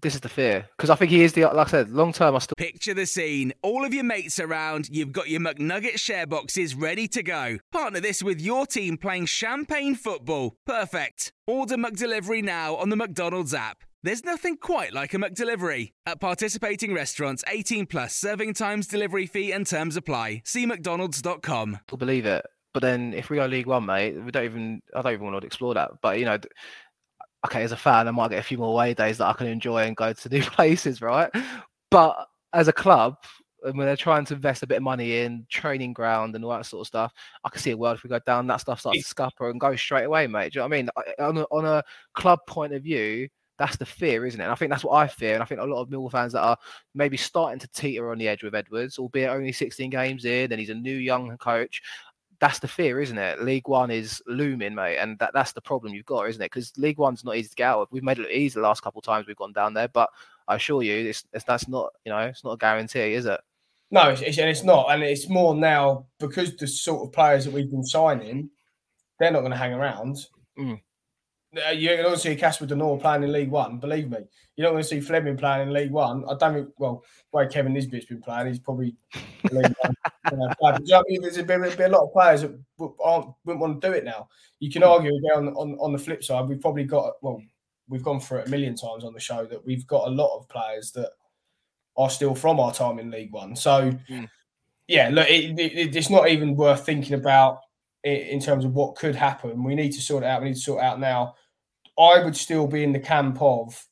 [0.00, 2.36] this is the fear because I think he is the like I said, long term.
[2.36, 3.52] I still Picture the scene.
[3.62, 7.58] All of your mates around, you've got your McNugget share boxes ready to go.
[7.72, 10.54] Partner this with your team playing champagne football.
[10.66, 11.32] Perfect.
[11.46, 13.78] Order McDelivery now on the McDonald's app.
[14.04, 15.92] There's nothing quite like a McDelivery.
[16.04, 20.42] At participating restaurants, 18 plus serving times, delivery fee, and terms apply.
[20.44, 21.78] See McDonald's.com.
[21.96, 22.44] believe it.
[22.72, 24.82] But then if we go League One, mate, we don't even.
[24.94, 25.90] I don't even want to explore that.
[26.00, 26.38] But you know,
[27.46, 29.46] okay, as a fan, I might get a few more away days that I can
[29.46, 31.30] enjoy and go to new places, right?
[31.90, 33.16] But as a club,
[33.64, 36.50] and when they're trying to invest a bit of money in training ground and all
[36.50, 37.12] that sort of stuff,
[37.44, 39.60] I can see a world if we go down that stuff starts to scupper and
[39.60, 40.52] go straight away, mate.
[40.52, 40.90] Do you know what I mean?
[41.18, 41.82] On a, on a
[42.14, 44.44] club point of view, that's the fear, isn't it?
[44.44, 46.32] And I think that's what I fear, and I think a lot of Millwall fans
[46.32, 46.56] that are
[46.94, 50.58] maybe starting to teeter on the edge with Edwards, albeit only 16 games in, and
[50.58, 51.80] he's a new young coach.
[52.42, 53.40] That's the fear, isn't it?
[53.40, 56.50] League One is looming, mate, and that, that's the problem you've got, isn't it?
[56.50, 57.88] Because League One's not easy to get out of.
[57.92, 60.10] We've made it easy the last couple of times we've gone down there, but
[60.48, 63.40] I assure you, it's, it's that's not, you know, it's not a guarantee, is it?
[63.92, 67.44] no, it's, it's, and it's not, and it's more now because the sort of players
[67.44, 68.50] that we've been signing,
[69.20, 70.26] they're not going to hang around.
[70.58, 70.80] Mm.
[71.74, 73.78] You're not going to see Casper De Norre playing in League One.
[73.78, 74.18] Believe me,
[74.56, 76.24] you're not going to see Flemming playing in League One.
[76.28, 76.68] I don't think.
[76.78, 78.96] Well, the way Kevin Nisbet's been playing, he's probably.
[79.50, 79.94] League One,
[80.26, 80.78] uh, player.
[80.82, 81.22] You know I mean?
[81.22, 82.58] There's a, bit, a lot of players that
[83.04, 84.28] aren't, wouldn't want to do it now.
[84.60, 86.48] You can argue again on, on on the flip side.
[86.48, 87.42] We've probably got well,
[87.88, 90.38] we've gone through it a million times on the show that we've got a lot
[90.38, 91.10] of players that
[91.98, 93.54] are still from our time in League One.
[93.54, 94.26] So, Mm.
[94.88, 97.58] yeah, look, it, it, it's not even worth thinking about
[98.04, 99.62] in terms of what could happen.
[99.62, 100.40] We need to sort it out.
[100.42, 101.34] We need to sort it out now.
[102.02, 103.86] I would still be in the camp of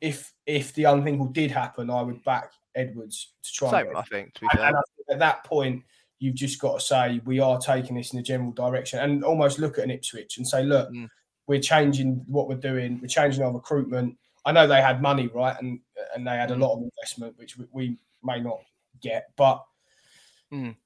[0.00, 3.80] if if the unthinkable did happen, I would back Edwards to try.
[3.80, 4.34] and Same, I think.
[4.34, 5.82] To be fair, and I think at that point,
[6.18, 9.58] you've just got to say we are taking this in a general direction, and almost
[9.58, 11.08] look at an Ipswich and say, look, Mm.
[11.46, 12.98] we're changing what we're doing.
[13.00, 14.16] We're changing our recruitment.
[14.46, 15.80] I know they had money, right, and
[16.14, 16.60] and they had a Mm.
[16.60, 18.60] lot of investment, which we, we may not
[19.00, 19.64] get, but
[20.52, 20.76] Mm.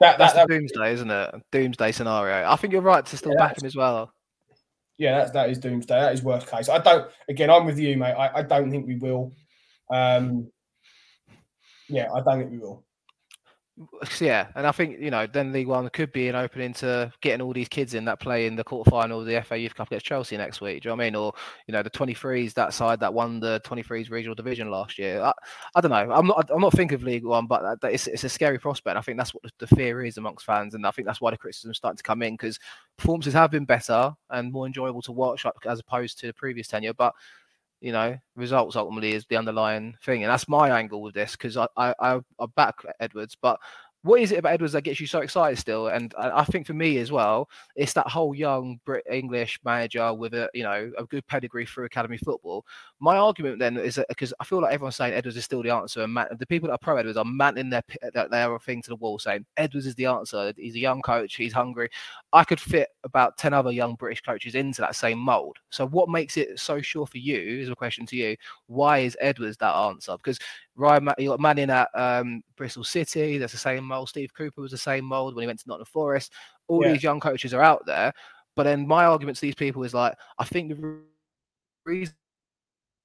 [0.00, 1.34] that, that's that, the that doomsday, isn't it?
[1.50, 2.48] Doomsday scenario.
[2.48, 4.12] I think you're right to still Yeah, back him as well.
[4.98, 6.00] Yeah, that, that is doomsday.
[6.00, 6.68] That is worst case.
[6.68, 7.10] I don't.
[7.28, 8.12] Again, I'm with you, mate.
[8.12, 9.32] I, I don't think we will.
[9.92, 10.50] Um,
[11.88, 12.84] yeah, I don't think we will.
[14.20, 17.40] Yeah, and I think you know then League One could be an opening to getting
[17.40, 20.04] all these kids in that play in the quarterfinal of the FA Youth Cup against
[20.04, 20.82] Chelsea next week.
[20.82, 21.14] Do you know what I mean?
[21.16, 21.32] Or
[21.66, 25.22] you know the 23s that side that won the 23s regional division last year.
[25.22, 25.32] I,
[25.74, 26.12] I don't know.
[26.12, 26.50] I'm not.
[26.50, 28.96] I'm not thinking of League One, but it's, it's a scary prospect.
[28.98, 31.38] I think that's what the, fear is amongst fans, and I think that's why the
[31.38, 32.58] criticism is starting to come in because
[32.98, 36.92] performances have been better and more enjoyable to watch as opposed to the previous tenure,
[36.94, 37.14] but.
[37.82, 41.56] You know, results ultimately is the underlying thing, and that's my angle with this because
[41.56, 43.58] I, I I I back Edwards, but
[44.04, 45.88] what is it about Edwards that gets you so excited still?
[45.88, 50.12] And I, I think for me as well, it's that whole young Brit English manager
[50.14, 52.64] with a you know a good pedigree through academy football.
[53.02, 55.70] My argument then is that because I feel like everyone's saying Edwards is still the
[55.70, 57.82] answer, and man, the people that are pro Edwards are mounting their
[58.14, 60.52] their, thing to the wall, saying Edwards is the answer.
[60.56, 61.34] He's a young coach.
[61.34, 61.90] He's hungry.
[62.32, 65.56] I could fit about ten other young British coaches into that same mold.
[65.70, 67.58] So what makes it so sure for you?
[67.58, 68.36] Is a question to you.
[68.68, 70.16] Why is Edwards that answer?
[70.16, 70.38] Because
[70.76, 73.36] Ryan, you got Manning at um, Bristol City.
[73.36, 74.10] That's the same mold.
[74.10, 76.32] Steve Cooper was the same mold when he went to Nottingham Forest.
[76.68, 76.92] All Yeah.
[76.92, 78.12] these young coaches are out there.
[78.54, 81.00] But then my argument to these people is like, I think the
[81.84, 82.08] re-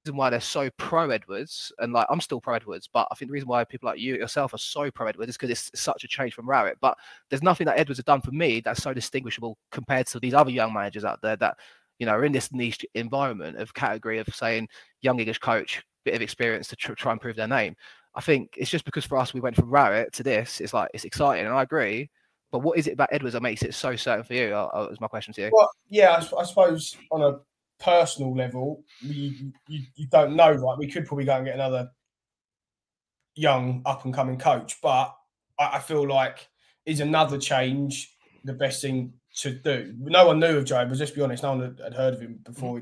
[0.07, 3.29] reason why they're so pro Edwards, and like I'm still pro Edwards, but I think
[3.29, 6.03] the reason why people like you yourself are so pro Edwards is because it's such
[6.03, 6.77] a change from Rowett.
[6.79, 6.97] But
[7.29, 10.51] there's nothing that Edwards has done for me that's so distinguishable compared to these other
[10.51, 11.57] young managers out there that
[11.99, 14.69] you know are in this niche environment of category of saying
[15.01, 17.75] young English coach, bit of experience to tr- try and prove their name.
[18.15, 20.61] I think it's just because for us we went from Rowett to this.
[20.61, 22.09] It's like it's exciting, and I agree.
[22.49, 24.53] But what is it about Edwards that makes it so certain for you?
[24.55, 25.49] Uh, uh, is my question to you.
[25.51, 27.39] Well, yeah, I suppose on a
[27.79, 30.77] personal level, you, you you don't know, right?
[30.77, 31.89] We could probably go and get another
[33.35, 35.15] young up and coming coach, but
[35.59, 36.47] I, I feel like
[36.85, 39.93] is another change the best thing to do.
[39.99, 42.39] No one knew of Joe, but let's be honest, no one had, heard of him
[42.43, 42.81] before.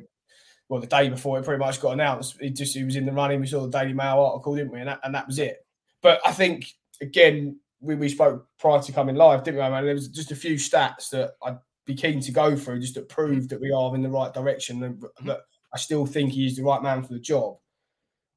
[0.70, 3.12] Well, the day before it pretty much got announced, he just he was in the
[3.12, 3.40] running.
[3.40, 4.80] We saw the Daily Mail article, didn't we?
[4.80, 5.58] And that, and that was it.
[6.02, 6.68] But I think
[7.02, 9.70] again, we, we spoke prior to coming live, didn't we?
[9.70, 12.96] Man, there was just a few stats that I'd be keen to go through just
[12.96, 15.42] to prove that we are in the right direction and that
[15.74, 17.58] I still think he's the right man for the job.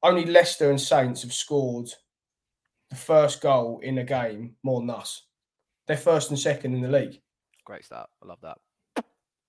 [0.03, 1.89] Only Leicester and Saints have scored
[2.89, 5.23] the first goal in a game more than us.
[5.87, 7.21] They're first and second in the league.
[7.65, 8.09] Great start.
[8.23, 8.57] I love that.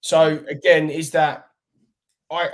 [0.00, 1.48] So again, is that
[2.30, 2.50] I?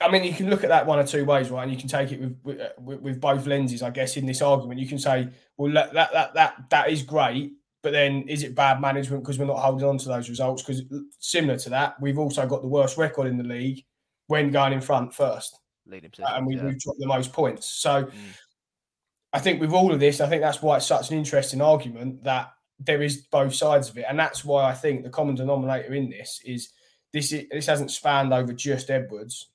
[0.00, 1.62] I mean, you can look at that one or two ways, right?
[1.62, 4.16] And you can take it with with, with, with both lenses, I guess.
[4.16, 7.92] In this argument, you can say, well, that that that that, that is great, but
[7.92, 10.62] then is it bad management because we're not holding on to those results?
[10.62, 10.82] Because
[11.18, 13.84] similar to that, we've also got the worst record in the league
[14.26, 16.64] when going in front first, Leading and we, yeah.
[16.64, 17.66] we've dropped the most points.
[17.66, 18.12] So Mm.
[19.32, 22.24] I think with all of this, I think that's why it's such an interesting argument
[22.24, 25.92] that there is both sides of it, and that's why I think the common denominator
[25.94, 26.70] in this is
[27.12, 27.32] this.
[27.34, 29.50] i- This hasn't spanned over just Edwards.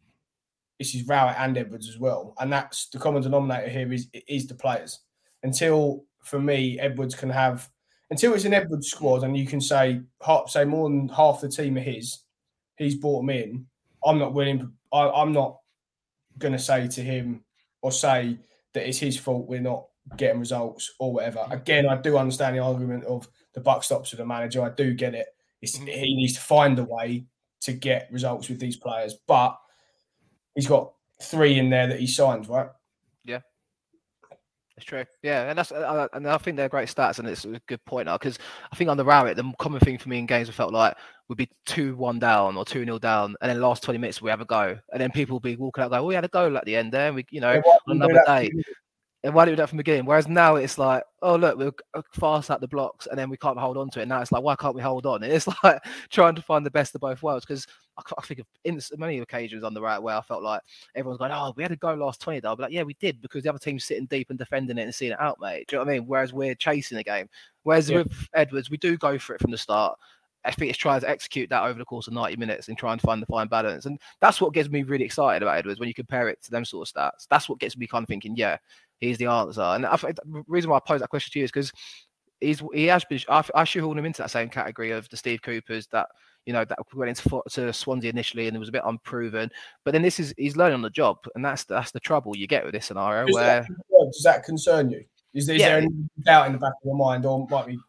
[0.79, 4.45] This is Rowett and Edwards as well, and that's the common denominator here is is
[4.47, 4.99] the players.
[5.41, 7.69] Until for me, Edwards can have
[8.13, 9.99] until it's an Edwards squad, and you can say
[10.45, 12.19] say more than half the team are his.
[12.77, 13.65] He's brought them in.
[14.05, 14.71] I'm not willing.
[14.93, 15.57] I, I'm not
[16.37, 17.43] going to say to him
[17.81, 18.37] or say
[18.75, 21.43] that it's his fault we're not getting results or whatever.
[21.49, 24.61] Again, I do understand the argument of the buck stops with the manager.
[24.61, 25.29] I do get it.
[25.63, 27.25] It's, he needs to find a way
[27.61, 29.57] to get results with these players, but
[30.53, 32.69] he's got three in there that he signed, right?
[34.75, 35.05] It's true.
[35.21, 38.07] Yeah, and that's uh, and I think they're great stats, and it's a good point
[38.07, 38.39] now because
[38.71, 40.95] I think on the Rowett, the common thing for me in games, I felt like
[41.29, 44.31] would be two one down or two nil down, and then last twenty minutes we
[44.31, 46.29] have a go, and then people will be walking out, go, "Oh, we had a
[46.29, 48.41] goal at the end there." We, you know, Yeah, why on didn't we do another
[48.41, 48.51] day.
[49.23, 50.05] And why did we do that from the beginning?
[50.05, 53.37] Whereas now it's like, oh look, we're uh, fast at the blocks, and then we
[53.37, 54.07] can't hold on to it.
[54.07, 55.23] Now it's like, why can't we hold on?
[55.23, 57.45] And it's like trying to find the best of both worlds.
[57.45, 57.65] Because
[57.97, 60.61] I, I, think of in many occasions on the right where I felt like
[60.95, 62.41] everyone's going, oh, we had to go last twenty.
[62.41, 64.83] Though, be like, yeah, we did because the other team's sitting deep and defending it
[64.83, 65.67] and seeing it out, mate.
[65.67, 66.07] Do you know what I mean?
[66.07, 67.29] Whereas we're chasing the game.
[67.63, 67.99] Whereas yeah.
[67.99, 69.97] with Edwards, we do go for it from the start.
[70.45, 72.91] I think it's trying to execute that over the course of 90 minutes and try
[72.91, 73.85] and find the fine balance.
[73.85, 76.65] And that's what gets me really excited about Edwards when you compare it to them
[76.65, 77.27] sort of stats.
[77.29, 78.57] That's what gets me kind of thinking, yeah,
[78.99, 79.61] he's the answer.
[79.61, 81.71] And I think the reason why I pose that question to you is because
[82.43, 83.19] he's he has been.
[83.29, 86.07] I, I shoehorn him into that same category of the Steve Coopers that
[86.45, 89.49] you know that went into to Swansea initially and it was a bit unproven.
[89.83, 92.47] But then this is he's learning on the job, and that's that's the trouble you
[92.47, 93.25] get with this scenario.
[93.25, 95.03] Does where that, does that concern you?
[95.33, 95.69] Is, is yeah.
[95.69, 95.89] there any
[96.23, 97.79] doubt in the back of your mind, or might be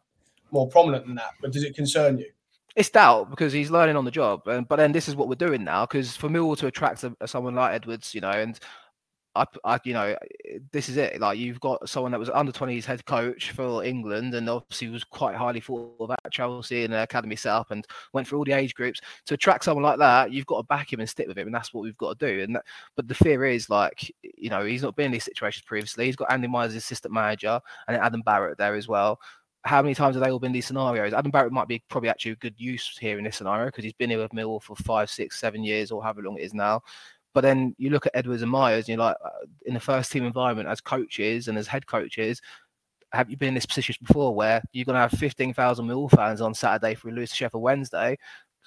[0.51, 1.31] more prominent than that?
[1.41, 2.29] But does it concern you?
[2.75, 5.35] It's doubt because he's learning on the job, and but then this is what we're
[5.35, 5.85] doing now.
[5.85, 8.59] Because for Millwall to attract a, someone like Edwards, you know, and
[9.35, 10.15] I, I, you know,
[10.71, 11.19] this is it.
[11.19, 15.03] Like you've got someone that was under 20s head coach for England, and obviously was
[15.03, 18.53] quite highly thought of at Chelsea and the academy setup, and went through all the
[18.53, 19.01] age groups.
[19.27, 21.55] To attract someone like that, you've got to back him and stick with him, and
[21.55, 22.43] that's what we've got to do.
[22.43, 25.65] And that, but the fear is like, you know, he's not been in these situations
[25.65, 26.05] previously.
[26.05, 29.19] He's got Andy Myers assistant manager, and Adam Barrett there as well
[29.65, 31.11] how many times have they all been these scenarios?
[31.11, 33.93] Adam Barrett might be probably actually a good use here in this scenario because he's
[33.93, 36.81] been here with Millwall for five, six, seven years or however long it is now.
[37.33, 39.29] But then you look at Edwards and Myers, and you're like, uh,
[39.65, 42.41] in the first team environment as coaches and as head coaches,
[43.11, 46.41] have you been in this position before where you're going to have 15,000 Millwall fans
[46.41, 48.17] on Saturday for a lose to Sheffield Wednesday?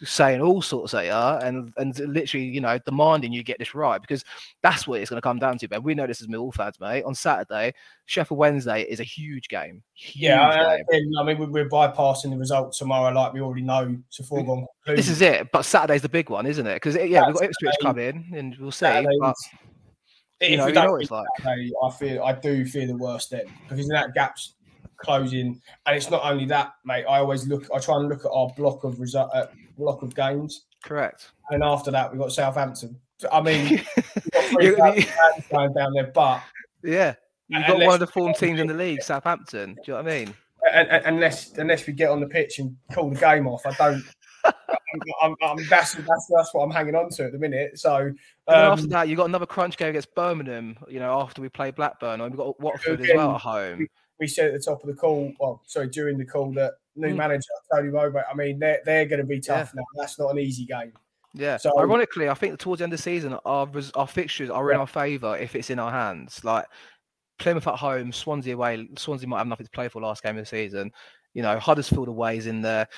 [0.05, 4.01] Saying all sorts they are and and literally you know demanding you get this right
[4.01, 4.25] because
[4.63, 6.79] that's what it's going to come down to Ben we know this is Mill fans
[6.79, 7.03] mate.
[7.03, 7.75] On Saturday
[8.07, 9.83] Sheffield Wednesday is a huge game.
[9.95, 11.13] Huge yeah game.
[11.19, 14.97] I, mean we're bypassing the result tomorrow like we already know to foregone conclusion.
[14.97, 16.75] this is it but Saturday's the big one isn't it?
[16.75, 18.87] Because yeah we've got Ipswich coming and we'll see
[19.21, 19.35] but,
[20.41, 21.27] if know, we don't like.
[21.43, 24.55] Saturday, I feel I do fear the worst then because that gap's
[24.99, 25.61] closing.
[25.87, 28.49] And it's not only that mate I always look I try and look at our
[28.57, 29.47] block of result uh,
[29.79, 30.67] block of games.
[30.83, 31.31] Correct.
[31.51, 32.99] And after that, we got Southampton.
[33.33, 33.83] I mean,
[35.51, 36.43] going down there, but
[36.83, 37.15] yeah,
[37.49, 39.75] you've got one of the form teams in the league, Southampton.
[39.75, 40.35] Do you know what I mean?
[41.05, 44.05] Unless unless we get on the pitch and call the game off, I don't.
[45.23, 47.79] I'm, I'm, that's, that's that's what I'm hanging on to at the minute.
[47.79, 48.15] So um,
[48.49, 50.77] after that, you got another crunch game against Birmingham.
[50.89, 53.79] You know, after we play Blackburn, and we've got Watford again, as well at home.
[53.81, 53.89] We,
[54.21, 57.15] we said at the top of the call, well, sorry, during the call that new
[57.15, 57.17] mm.
[57.17, 58.23] manager Tony Mowbray.
[58.31, 59.81] I mean, they're they're going to be tough yeah.
[59.81, 59.85] now.
[59.97, 60.93] That's not an easy game.
[61.35, 61.57] Yeah.
[61.57, 64.75] So ironically, I think towards the end of the season, our our fixtures are yeah.
[64.75, 66.45] in our favour if it's in our hands.
[66.45, 66.67] Like
[67.39, 68.89] Plymouth at home, Swansea away.
[68.97, 70.91] Swansea might have nothing to play for last game of the season.
[71.35, 72.89] You know, Huddersfield away is in there,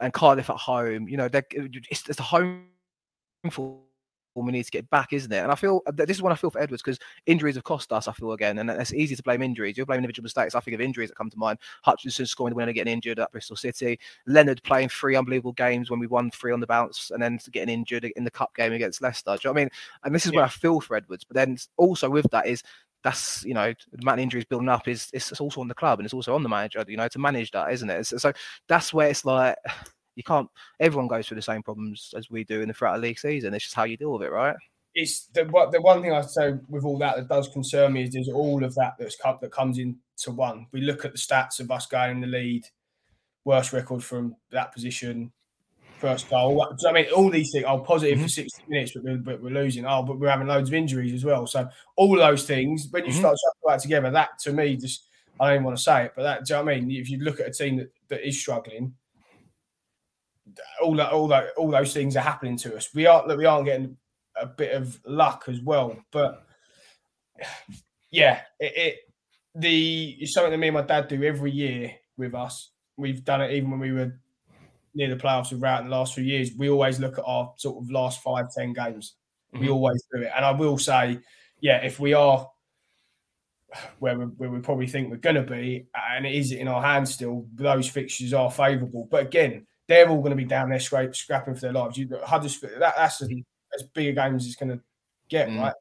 [0.00, 1.08] and Cardiff at home.
[1.08, 2.66] You know, it's, it's a home
[3.50, 3.80] for
[4.42, 5.38] we need to get back, isn't it?
[5.38, 8.08] And I feel this is what I feel for Edwards because injuries have cost us.
[8.08, 9.76] I feel again, and it's easy to blame injuries.
[9.76, 10.54] You blame individual mistakes.
[10.54, 11.58] I think of injuries that come to mind.
[11.82, 13.98] Hutchinson scoring the winner, getting injured at Bristol City.
[14.26, 17.72] Leonard playing three unbelievable games when we won three on the bounce, and then getting
[17.72, 19.36] injured in the cup game against Leicester.
[19.36, 19.70] Do you know what I mean?
[20.04, 20.38] And this is yeah.
[20.38, 21.24] where I feel for Edwards.
[21.24, 22.62] But then also with that is
[23.04, 25.98] that's you know the amount of injuries building up is it's, also on the club
[25.98, 28.32] and it's also on the manager you know to manage that isn't it so, so
[28.66, 29.56] that's where it's like
[30.16, 30.48] you can't
[30.80, 33.54] everyone goes through the same problems as we do in the throughout a league season
[33.54, 34.56] it's just how you deal with it right
[34.94, 38.12] it's the the one thing I say with all that that does concern me is
[38.12, 40.66] there's all of that that's that comes into one.
[40.72, 42.62] We look at the stats of us going in the lead,
[43.44, 45.32] worst record from that position,
[45.98, 46.64] first goal.
[46.86, 47.64] I mean, all these things.
[47.66, 48.26] Oh, positive mm-hmm.
[48.26, 49.84] for 60 minutes, but we're, but we're, losing.
[49.84, 51.48] Oh, but we're having loads of injuries as well.
[51.48, 53.18] So all those things, when you mm-hmm.
[53.18, 55.08] start to put that together, that to me just
[55.40, 56.90] I don't even want to say it, but that do you know what I mean?
[56.92, 58.94] If you look at a team that, that is struggling,
[60.82, 62.90] all that, all that, all those things are happening to us.
[62.94, 63.96] We are that we aren't getting
[64.36, 65.96] a bit of luck as well.
[66.10, 66.44] But
[68.10, 68.98] yeah, it, it
[69.54, 72.70] the it's something that me and my dad do every year with us.
[72.96, 74.18] We've done it even when we were
[74.94, 76.52] near the playoffs with Rowett in the last few years.
[76.56, 79.14] We always look at our sort of last five, ten games.
[79.52, 79.64] Mm-hmm.
[79.64, 80.30] We always do it.
[80.34, 81.18] And I will say,
[81.60, 82.48] yeah, if we are
[83.98, 86.82] where we, where we probably think we're going to be, and it is in our
[86.82, 89.08] hands still, those fixtures are favourable.
[89.10, 91.96] But again, they're all going to be down there scrape, scrapping for their lives.
[91.96, 93.44] You Huddersfield, that, that's a,
[93.74, 94.80] as big a game as it's going to
[95.28, 95.60] get, mm.
[95.60, 95.74] right?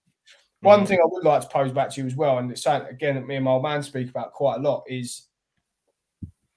[0.62, 0.88] One mm.
[0.88, 3.16] thing I would like to pose back to you as well, and it's something again
[3.16, 5.28] that me and my old man speak about quite a lot, is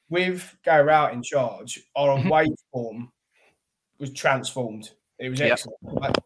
[0.08, 2.28] with Gary Rowett in charge, our mm-hmm.
[2.28, 3.10] away form
[3.98, 4.90] was transformed.
[5.18, 5.78] It was excellent.
[6.02, 6.22] Yep.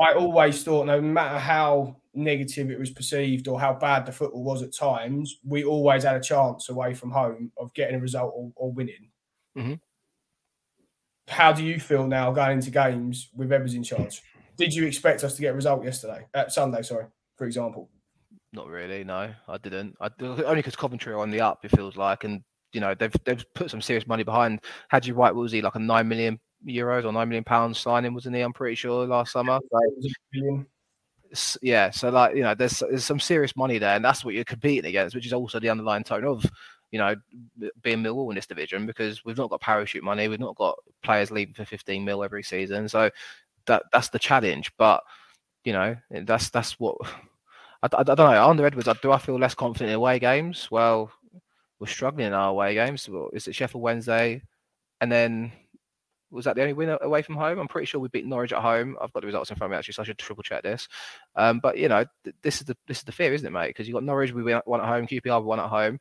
[0.00, 4.42] I always thought, no matter how negative it was perceived or how bad the football
[4.42, 8.32] was at times, we always had a chance away from home of getting a result
[8.34, 9.09] or, or winning.
[9.56, 9.74] Mm-hmm
[11.30, 14.22] how do you feel now going into games with Edwards in charge?
[14.56, 16.82] Did you expect us to get a result yesterday, uh, Sunday?
[16.82, 17.88] Sorry, for example.
[18.52, 19.04] Not really.
[19.04, 19.96] No, I didn't.
[20.00, 21.64] I only because Coventry are on the up.
[21.64, 22.42] It feels like, and
[22.72, 24.60] you know they've they've put some serious money behind.
[24.90, 28.34] Haji Wright was he like a nine million euros or nine million pounds signing, wasn't
[28.34, 28.42] he?
[28.42, 29.60] I'm pretty sure last summer.
[29.70, 30.66] Like,
[31.62, 34.44] yeah, so like you know, there's there's some serious money there, and that's what you're
[34.44, 36.44] competing against, which is also the underlying tone of
[36.90, 37.14] you know
[37.82, 41.30] being Millwall in this division because we've not got parachute money, we've not got players
[41.30, 43.10] leaving for 15 mil every season, so
[43.66, 44.72] that that's the challenge.
[44.76, 45.02] But
[45.64, 46.96] you know, that's that's what
[47.82, 48.48] I, I, don't know.
[48.48, 50.68] Under Edwards, do I feel less confident in away games?
[50.70, 51.10] Well,
[51.78, 53.08] we're struggling in our away games.
[53.32, 54.42] Is it Sheffield Wednesday,
[55.00, 55.52] and then
[56.30, 57.58] was that the only win away from home?
[57.58, 58.96] I'm pretty sure we beat Norwich at home.
[59.00, 60.88] I've got the results in front of me actually, so I should triple check this.
[61.36, 63.68] Um, but you know, th- this is the this is the fear, isn't it, mate?
[63.68, 65.98] Because you got Norwich, we won at home, QPR we won at home,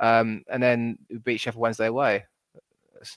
[0.00, 2.24] um, and then we beat Sheffield Wednesday away,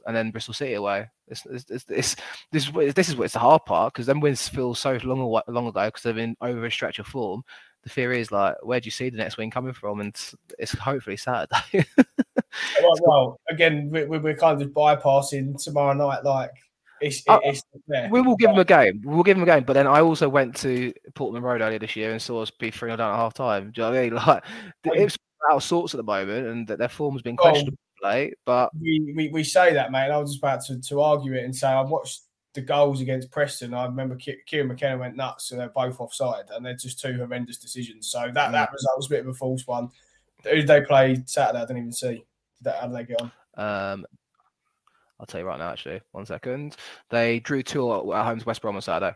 [0.05, 1.09] and then Bristol City away.
[1.27, 2.15] This this this this,
[2.51, 5.67] this, this is what it's the hard part because then wins feel so long long
[5.67, 7.43] ago because they've been over a stretch of form.
[7.83, 9.99] The fear is like, where do you see the next win coming from?
[9.99, 10.15] And
[10.57, 11.85] it's hopefully Saturday.
[12.81, 16.23] well, well, again, we, we're kind of bypassing tomorrow night.
[16.23, 16.51] Like,
[17.01, 17.61] it's, uh, it's
[18.09, 19.01] we will give them a game.
[19.03, 19.65] We'll give them a game.
[19.65, 22.71] But then I also went to Portman Road earlier this year and saw us be
[22.71, 23.71] 3 0 down at half time.
[23.71, 24.13] Do you know what I mean?
[24.27, 24.43] Like,
[24.85, 25.17] it's
[25.49, 28.35] out of sorts at the moment and that their form has been questionable late.
[28.45, 30.11] But we, we, we say that, mate.
[30.11, 32.21] I was just about to, to argue it and say I watched
[32.53, 33.73] the goals against Preston.
[33.73, 37.57] I remember Kieran McKenna went nuts, so they're both offside, and they're just two horrendous
[37.57, 38.09] decisions.
[38.09, 38.73] So that, that mm.
[38.73, 39.89] result was a bit of a false one.
[40.43, 41.59] Who did they play Saturday?
[41.59, 42.25] I didn't even see
[42.61, 43.31] that, how did they get on?
[43.55, 44.05] Um,
[45.19, 46.01] I'll tell you right now, actually.
[46.11, 46.75] One second.
[47.09, 49.15] They drew two at home to West Brom on Saturday.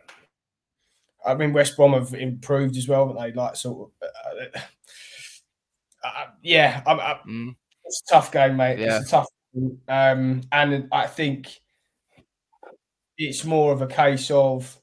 [1.26, 4.08] I mean, West Brom have improved as well, but they like sort of.
[4.56, 4.60] Uh,
[6.08, 7.54] uh yeah, I, I, mm.
[7.84, 8.78] it's a tough game, mate.
[8.78, 8.98] Yeah.
[8.98, 9.78] It's a tough game.
[9.88, 11.48] Um, and I think
[13.16, 14.80] it's more of a case of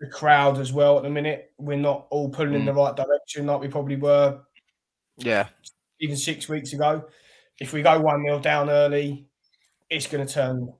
[0.00, 1.52] the crowd as well at the minute.
[1.58, 2.60] We're not all pulling mm.
[2.60, 4.40] in the right direction like we probably were.
[5.16, 5.48] Yeah
[6.04, 7.04] even six weeks ago.
[7.60, 9.26] If we go one 0 down early,
[9.88, 10.72] it's going to turn.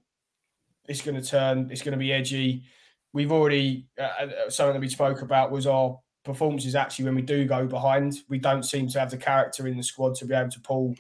[0.87, 1.69] It's going to turn.
[1.71, 2.65] It's going to be edgy.
[3.13, 6.75] We've already uh, uh, something that we spoke about was our performances.
[6.75, 9.83] Actually, when we do go behind, we don't seem to have the character in the
[9.83, 10.95] squad to be able to pull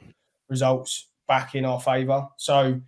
[0.48, 2.28] results back in our favour.
[2.36, 2.80] So,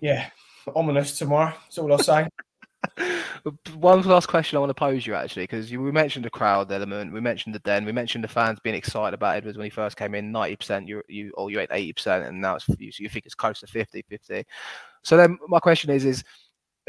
[0.00, 0.28] yeah,
[0.74, 1.54] ominous tomorrow.
[1.64, 2.28] That's all I'll say.
[3.74, 7.12] One last question I want to pose you actually, because we mentioned the crowd element,
[7.12, 9.96] we mentioned the den, we mentioned the fans being excited about Edwards when he first
[9.96, 10.30] came in.
[10.30, 13.26] Ninety percent, you you or you at eighty percent, and now it's you, you think
[13.26, 14.44] it's close to 50 50.
[15.02, 16.22] So then my question is is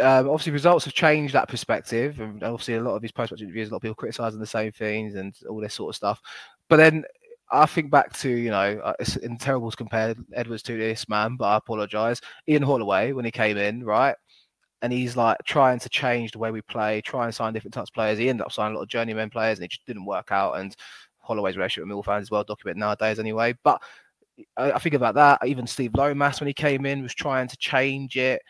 [0.02, 3.70] um, obviously results have changed that perspective, and obviously a lot of these post-match interviews,
[3.70, 6.22] a lot of people criticising the same things and all this sort of stuff.
[6.70, 7.04] But then
[7.52, 11.36] I think back to you know, uh, it's in terribles compared Edwards to this man,
[11.36, 12.22] but I apologise.
[12.48, 14.16] Ian Holloway when he came in, right?
[14.84, 17.90] and he's like trying to change the way we play, try and sign different types
[17.90, 18.20] of players.
[18.20, 20.60] He ended up signing a lot of journeyman players, and it just didn't work out.
[20.60, 20.76] And
[21.20, 23.56] Holloway's relationship with Mill fans is well documented nowadays, anyway.
[23.64, 23.82] But
[24.58, 25.40] I, I think about that.
[25.48, 28.42] Even Steve Lomas, when he came in, was trying to change it,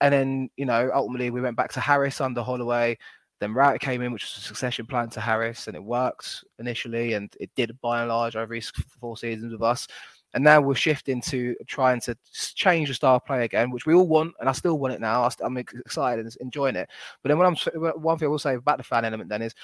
[0.00, 2.98] and then you know ultimately we went back to Harris under Holloway.
[3.40, 7.12] Then Rowett came in, which was a succession plan to Harris, and it worked initially,
[7.12, 8.70] and it did by and large over his
[9.00, 9.86] four seasons with us.
[10.34, 13.94] And now we're shifting to trying to change the style of play again, which we
[13.94, 15.28] all want, and I still want it now.
[15.40, 16.88] I'm excited and enjoying it.
[17.22, 19.54] But then, what I'm one thing I will say about the fan element then is,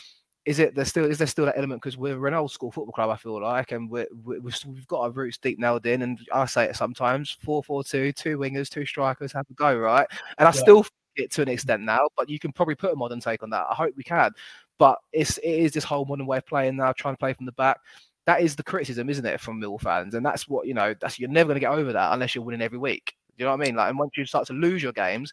[0.47, 2.93] is it there still is there still that element because we're an old school football
[2.93, 6.03] club I feel like, and we're, we have got our roots deep nailed in.
[6.03, 9.77] And I say it sometimes: four four two, two wingers, two strikers, have a go,
[9.77, 10.07] right?
[10.39, 10.61] And I yeah.
[10.61, 10.87] still
[11.17, 13.67] it to an extent now, but you can probably put a modern take on that.
[13.71, 14.33] I hope we can.
[14.79, 17.47] But it's it is this whole modern way of playing now, trying to play from
[17.47, 17.79] the back
[18.27, 20.15] that is the criticism, isn't it, from Mill fans?
[20.15, 20.95] And that's what you know.
[21.01, 23.15] That's you're never going to get over that unless you're winning every week.
[23.37, 23.77] Do you know what I mean?
[23.77, 25.33] Like, and once you start to lose your games,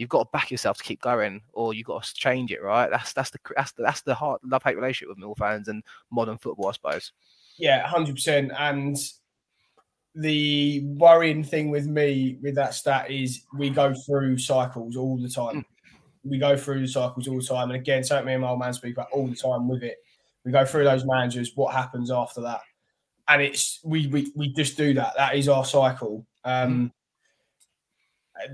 [0.00, 2.62] you've got to back yourself to keep going, or you've got to change it.
[2.62, 2.90] Right?
[2.90, 5.82] That's that's the that's the, that's the hard love hate relationship with Mill fans and
[6.10, 7.12] modern football, I suppose.
[7.58, 8.52] Yeah, hundred percent.
[8.58, 8.96] And
[10.14, 15.28] the worrying thing with me with that stat is we go through cycles all the
[15.28, 15.56] time.
[15.56, 15.64] Mm.
[16.24, 18.58] We go through the cycles all the time, and again, something me and my old
[18.58, 19.98] man speak about all the time with it
[20.44, 21.52] we go through those managers.
[21.54, 22.60] What happens after that?
[23.28, 25.14] And it's we we, we just do that.
[25.16, 26.26] That is our cycle.
[26.44, 26.92] Um, mm.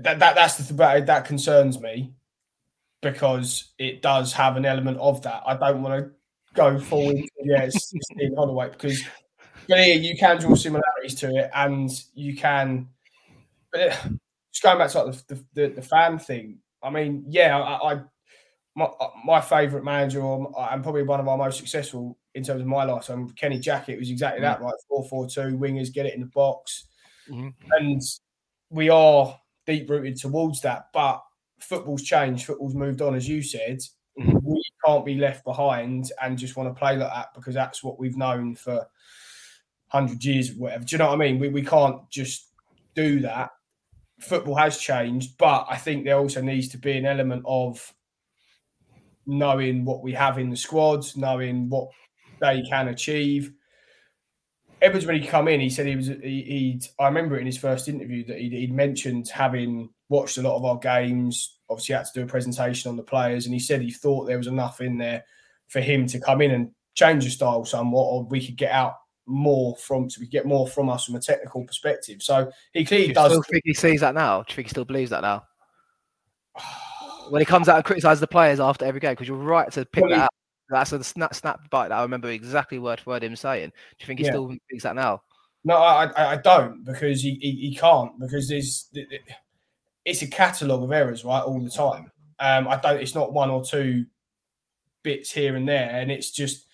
[0.01, 2.13] That that that's the th- that concerns me
[3.01, 5.43] because it does have an element of that.
[5.45, 6.11] I don't want to
[6.53, 7.93] go full into yeah, it's,
[8.35, 9.03] Holloway because
[9.67, 12.87] but yeah, you can draw similarities to it, and you can.
[13.71, 13.91] But it,
[14.51, 16.59] just going back to like the, the, the fan thing.
[16.81, 18.01] I mean, yeah, I, I
[18.75, 22.43] my, uh, my favourite manager, or, uh, and probably one of our most successful in
[22.43, 24.61] terms of my lifetime, Kenny Jackett was exactly mm-hmm.
[24.61, 24.73] that, right?
[24.87, 26.85] 4 4 2, wingers get it in the box.
[27.29, 27.49] Mm-hmm.
[27.71, 28.01] And
[28.69, 30.87] we are deep rooted towards that.
[30.93, 31.21] But
[31.59, 33.81] football's changed, football's moved on, as you said.
[34.19, 34.37] Mm-hmm.
[34.41, 37.99] we can't be left behind and just want to play like that because that's what
[37.99, 38.87] we've known for
[39.89, 40.83] hundred years, or whatever.
[40.83, 41.39] Do you know what I mean?
[41.39, 42.49] We we can't just
[42.95, 43.51] do that.
[44.19, 47.93] Football has changed, but I think there also needs to be an element of
[49.27, 51.89] knowing what we have in the squads, knowing what
[52.39, 53.53] they can achieve.
[54.81, 56.07] Edwards, when he come in, he said he was.
[56.07, 60.55] He, I remember in his first interview that he'd, he'd, mentioned having watched a lot
[60.55, 61.57] of our games.
[61.69, 64.37] Obviously, had to do a presentation on the players, and he said he thought there
[64.37, 65.23] was enough in there
[65.67, 68.95] for him to come in and change the style somewhat, or we could get out
[69.25, 72.21] more from we get more from us from a technical perspective.
[72.21, 73.31] So he clearly does.
[73.31, 74.43] Still think he sees that now?
[74.43, 75.43] Do you think he still believes that now?
[77.29, 79.85] when he comes out and criticises the players after every game, because you're right to
[79.85, 80.33] pick well, that up.
[80.69, 83.69] That's a snap snap bite that I remember exactly word for word him saying.
[83.69, 84.31] Do you think he yeah.
[84.31, 85.21] still thinks that now?
[85.63, 88.89] No, I, I don't because he, he, he can't because there's
[90.05, 92.11] it's a catalogue of errors right all the time.
[92.39, 93.01] Um, I don't.
[93.01, 94.05] It's not one or two
[95.03, 96.65] bits here and there, and it's just.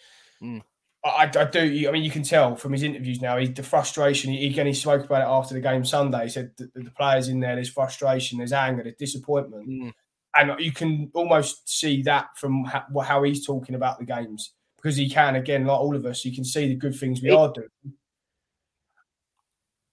[0.41, 0.61] Mm.
[1.05, 1.87] I, I, do.
[1.89, 3.37] I mean, you can tell from his interviews now.
[3.37, 4.31] He, the frustration.
[4.31, 6.23] He, again, he spoke about it after the game Sunday.
[6.23, 7.55] He said the, the players in there.
[7.55, 8.37] There's frustration.
[8.37, 8.83] There's anger.
[8.83, 9.67] There's disappointment.
[9.67, 9.93] Mm
[10.35, 14.95] and you can almost see that from how, how, he's talking about the games because
[14.95, 17.35] he can again, like all of us, you can see the good things we it,
[17.35, 17.67] are doing.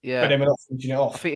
[0.02, 1.26] Yeah, but then we're not finishing it off.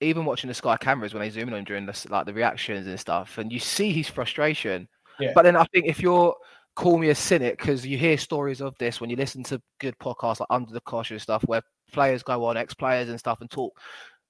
[0.00, 2.34] even watching the Sky cameras when they zoom in on him during the like the
[2.34, 4.88] reactions and stuff, and you see his frustration.
[5.18, 5.32] Yeah.
[5.34, 6.34] But then I think if you're
[6.78, 9.98] call me a cynic because you hear stories of this when you listen to good
[9.98, 11.60] podcasts like Under the Cosh and stuff where
[11.92, 13.76] players go on ex players and stuff and talk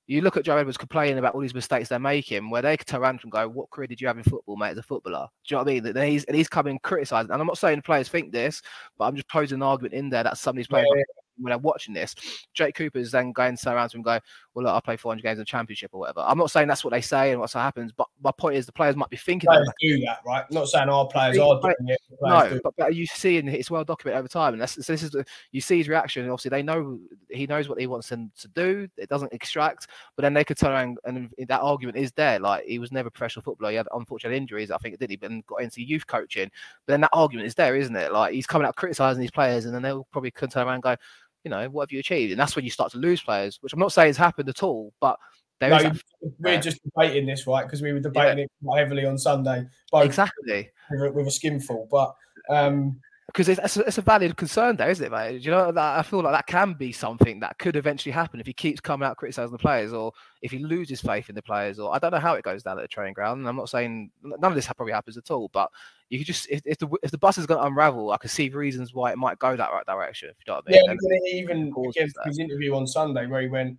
[0.08, 2.86] you look at Joe Edwards complaining about all these mistakes they're making, where they could
[2.86, 4.70] turn around and go, "What career did you have in football, mate?
[4.70, 5.92] As a footballer?" Do you know what I mean?
[5.92, 8.62] That he's and he's coming criticising, and I'm not saying the players think this,
[8.98, 11.02] but I'm just posing an argument in there that some of these players yeah
[11.38, 12.14] when I'm watching this,
[12.54, 14.20] Jake Cooper's then going to turn around to him and go,
[14.54, 16.20] Well, look, I play 400 games in the championship or whatever.
[16.20, 18.66] I'm not saying that's what they say and what's what happens, but my point is
[18.66, 20.44] the players might be thinking players do that, right?
[20.48, 22.00] I'm not saying our players are doing it.
[22.20, 24.54] No, but, but, you see, and it's well documented over time.
[24.54, 25.14] And that's, so this is
[25.52, 26.22] you see his reaction.
[26.22, 26.98] And obviously, they know
[27.30, 28.88] he knows what he wants them to do.
[28.96, 32.38] It doesn't extract, but then they could turn around and that argument is there.
[32.38, 33.70] Like he was never a professional footballer.
[33.70, 35.16] He had unfortunate injuries, I think, it did he?
[35.16, 36.50] But got into youth coaching.
[36.86, 38.12] But then that argument is there, isn't it?
[38.12, 40.96] Like he's coming out criticizing these players, and then they'll probably turn around and go,
[41.44, 42.32] you know, what have you achieved?
[42.32, 44.62] And that's when you start to lose players, which I'm not saying has happened at
[44.62, 45.18] all, but
[45.60, 45.92] there no,
[46.38, 47.64] we're just debating this, right?
[47.64, 48.72] Because we were debating yeah.
[48.74, 51.88] it heavily on Sunday, exactly with a, with a skinful.
[51.90, 52.14] But
[52.48, 55.42] um, because it's, it's, a, valid concern there, isn't it, mate?
[55.42, 58.46] You know, that, I feel like that can be something that could eventually happen if
[58.46, 61.78] he keeps coming out criticizing the players, or if he loses faith in the players,
[61.78, 63.40] or I don't know how it goes down at the training ground.
[63.40, 65.70] And I'm not saying none of this probably happens at all, but
[66.08, 68.30] you could just if, if the if the bus is going to unravel, I can
[68.30, 70.30] see reasons why it might go that right direction.
[70.30, 70.98] If you know what I mean?
[71.02, 73.76] Yeah, even again, his interview on Sunday where he went,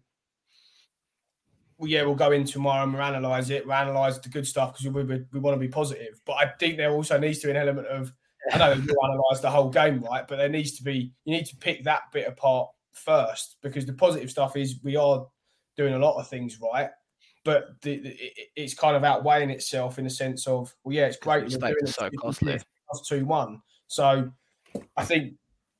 [1.79, 3.65] well, yeah, we'll go in tomorrow and we'll analyze it.
[3.65, 6.21] We'll analyze the good stuff because we, we, we want to be positive.
[6.23, 8.13] But I think there also needs to be an element of
[8.51, 10.27] I know you analyse the whole game, right?
[10.27, 13.93] But there needs to be you need to pick that bit apart first because the
[13.93, 15.25] positive stuff is we are
[15.77, 16.89] doing a lot of things right,
[17.43, 21.05] but the, the, it, it's kind of outweighing itself in the sense of well, yeah,
[21.05, 21.43] it's great.
[21.43, 22.59] It's doing so costly.
[23.05, 23.61] Two one.
[23.87, 24.31] So
[24.97, 25.33] I think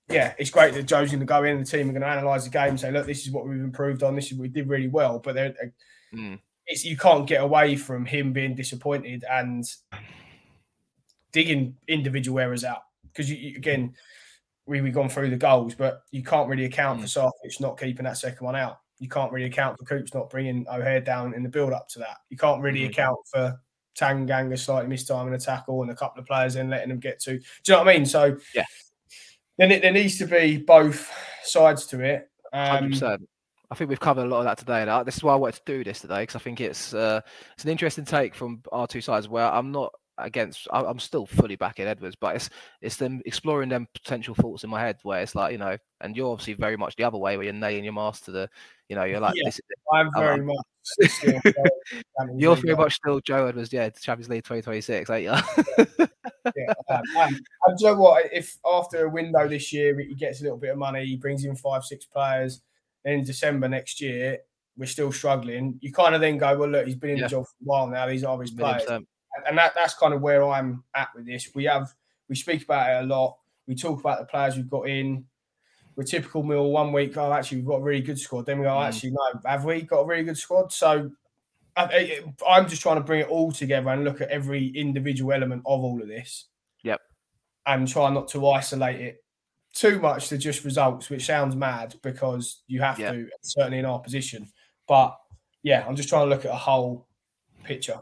[0.09, 1.59] yeah, it's great that Joe's going to go in.
[1.59, 3.61] The team are going to analyse the game and say, look, this is what we've
[3.61, 4.15] improved on.
[4.15, 5.19] This is what we did really well.
[5.19, 5.35] But
[6.13, 6.39] mm.
[6.65, 9.63] it's you can't get away from him being disappointed and
[11.31, 13.93] digging individual errors out because again
[14.69, 17.01] we we gone through the goals, but you can't really account mm.
[17.01, 18.79] for Sarkic not keeping that second one out.
[18.99, 21.99] You can't really account for Coops not bringing O'Hare down in the build up to
[21.99, 22.17] that.
[22.29, 22.89] You can't really mm.
[22.89, 23.59] account for
[23.97, 27.31] Tanganga slightly mistiming a tackle and a couple of players then letting them get to.
[27.31, 28.05] Do you know what I mean?
[28.05, 28.65] So yeah,
[29.57, 31.11] then it, there needs to be both
[31.43, 32.29] sides to it.
[32.53, 33.19] Um, 100%.
[33.71, 34.81] I think we've covered a lot of that today.
[34.81, 37.21] And this is why I wanted to do this today because I think it's uh,
[37.53, 39.27] it's an interesting take from our two sides.
[39.27, 42.49] Where I'm not against I'm still fully back in Edwards, but it's
[42.81, 46.15] it's them exploring them potential thoughts in my head where it's like, you know, and
[46.15, 48.49] you're obviously very much the other way where you're nailing your mask to the,
[48.87, 49.61] you know, you're like yeah, this is
[49.93, 50.57] I'm very much
[52.37, 55.29] you're very much still Joe Edwards, yeah, Champions League 2026, ain't you?
[56.55, 58.25] yeah, um, and, and you know what?
[58.31, 61.45] If after a window this year he gets a little bit of money, he brings
[61.45, 62.61] in five, six players,
[63.05, 64.39] in December next year,
[64.77, 65.77] we're still struggling.
[65.81, 67.23] You kind of then go, well, look, he's been in yeah.
[67.23, 68.07] the job for a while now.
[68.07, 68.83] These are his players
[69.47, 71.49] and that, that's kind of where I'm at with this.
[71.53, 71.93] We have
[72.27, 73.37] we speak about it a lot.
[73.67, 75.25] We talk about the players we've got in.
[75.95, 77.17] We're typical mill one week.
[77.17, 78.45] Oh, actually, we've got a really good squad.
[78.45, 78.87] Then we go, mm.
[78.87, 80.71] actually, no, have we got a really good squad?
[80.71, 81.11] So
[81.75, 85.63] I, I'm just trying to bring it all together and look at every individual element
[85.65, 86.45] of all of this.
[86.83, 87.01] Yep.
[87.65, 89.23] And try not to isolate it
[89.73, 93.13] too much to just results, which sounds mad because you have yep.
[93.13, 94.47] to, certainly in our position.
[94.87, 95.15] But
[95.63, 97.07] yeah, I'm just trying to look at a whole
[97.63, 97.99] picture.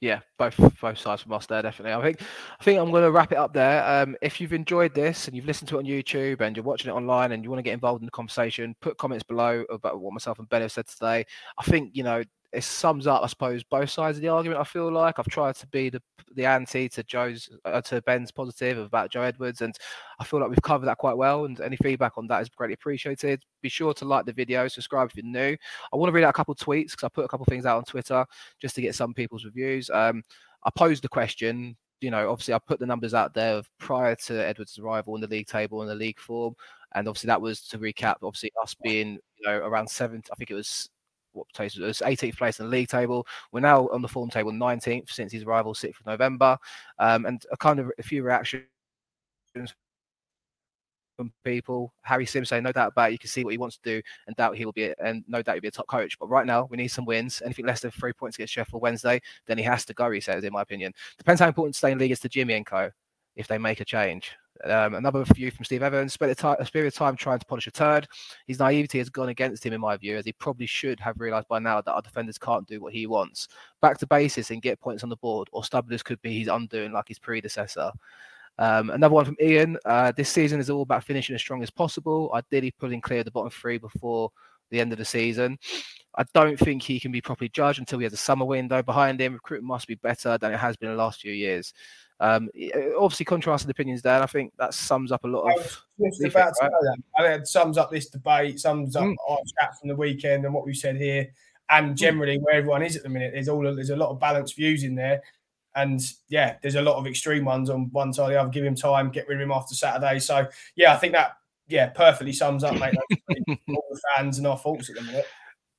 [0.00, 1.92] Yeah, both both sides from us there, definitely.
[1.92, 2.22] I think
[2.58, 3.84] I think I'm going to wrap it up there.
[3.84, 6.90] Um, if you've enjoyed this and you've listened to it on YouTube and you're watching
[6.90, 10.00] it online and you want to get involved in the conversation, put comments below about
[10.00, 11.26] what myself and Ben have said today.
[11.58, 12.22] I think you know
[12.52, 14.60] it sums up, I suppose, both sides of the argument.
[14.60, 16.02] I feel like I've tried to be the
[16.34, 19.74] the anti to Joe's uh, to Ben's positive about Joe Edwards, and
[20.18, 21.44] I feel like we've covered that quite well.
[21.44, 23.42] And any feedback on that is greatly appreciated.
[23.62, 25.56] Be sure to like the video, subscribe if you're new.
[25.92, 27.78] I want to read out a couple tweets because I put a couple things out
[27.78, 28.24] on Twitter
[28.60, 29.88] just to get some people's reviews.
[29.90, 30.22] Um,
[30.64, 31.76] I posed the question.
[32.00, 35.20] You know, obviously, I put the numbers out there of prior to Edwards' arrival in
[35.20, 36.54] the league table and the league form,
[36.94, 38.16] and obviously that was to recap.
[38.22, 40.22] Obviously, us being you know around seven.
[40.32, 40.88] I think it was
[41.32, 43.26] what place was 18th place in the league table.
[43.52, 46.58] We're now on the form table 19th since his arrival 6th of November,
[46.98, 48.64] um, and a kind of a few reactions
[51.20, 51.92] from people.
[52.02, 54.02] Harry Sims saying, no doubt about it, you can see what he wants to do,
[54.26, 56.18] and doubt he will be, and no doubt he'll be a top coach.
[56.18, 57.42] But right now, we need some wins.
[57.44, 60.10] Anything less than three points against Sheffield Wednesday, then he has to go.
[60.10, 60.94] He says, in my opinion.
[61.18, 62.90] Depends how important staying league is to Jimmy and Co.
[63.36, 64.32] If they make a change.
[64.64, 67.70] Um, another view from Steve Evans spent a, period of time trying to polish a
[67.70, 68.06] turd.
[68.46, 71.48] His naivety has gone against him, in my view, as he probably should have realised
[71.48, 73.48] by now that our defenders can't do what he wants.
[73.80, 76.92] Back to basis and get points on the board, or stubbornness could be his undoing,
[76.92, 77.90] like his predecessor.
[78.58, 79.78] Um, another one from Ian.
[79.84, 83.30] Uh, this season is all about finishing as strong as possible, ideally pulling clear the
[83.30, 84.30] bottom three before
[84.70, 85.58] the end of the season.
[86.16, 89.20] I don't think he can be properly judged until he has a summer window behind
[89.20, 89.34] him.
[89.34, 91.72] Recruitment must be better than it has been in the last few years.
[92.20, 92.50] Um,
[92.98, 94.14] obviously, contrasted opinions there.
[94.14, 95.82] And I think that sums up a lot of.
[96.00, 96.72] Just about to right?
[96.82, 96.96] that.
[97.18, 99.14] I think it sums up this debate, sums up mm.
[99.28, 101.28] our chat from the weekend and what we said here,
[101.70, 101.96] and mm.
[101.96, 103.32] generally where everyone is at the minute.
[103.32, 105.22] There's all there's a lot of balanced views in there,
[105.74, 108.50] and yeah, there's a lot of extreme ones on one side or the other.
[108.50, 110.18] Give him time, get rid of him after Saturday.
[110.18, 110.46] So
[110.76, 111.36] yeah, I think that
[111.68, 112.94] yeah perfectly sums up, mate.
[113.68, 115.26] all the fans and our faults at the minute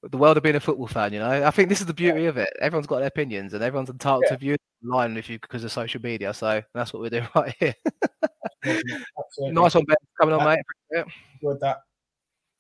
[0.04, 1.14] the world of being a football fan.
[1.14, 2.30] You know, I think this is the beauty yeah.
[2.30, 2.50] of it.
[2.60, 4.32] Everyone's got their opinions, and everyone's entitled yeah.
[4.32, 6.34] to view online if you because of social media.
[6.34, 7.76] So that's what we're doing right here.
[9.40, 9.98] nice one, Ben.
[10.20, 11.06] Coming on, mate.
[11.42, 11.78] Good that.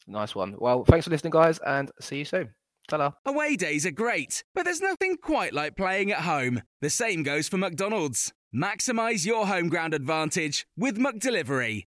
[0.07, 0.55] Nice one.
[0.57, 2.53] Well, thanks for listening, guys, and see you soon.
[2.87, 3.11] Ta-da.
[3.25, 6.63] Away days are great, but there's nothing quite like playing at home.
[6.81, 8.33] The same goes for McDonald's.
[8.53, 11.85] Maximize your home ground advantage with McDelivery.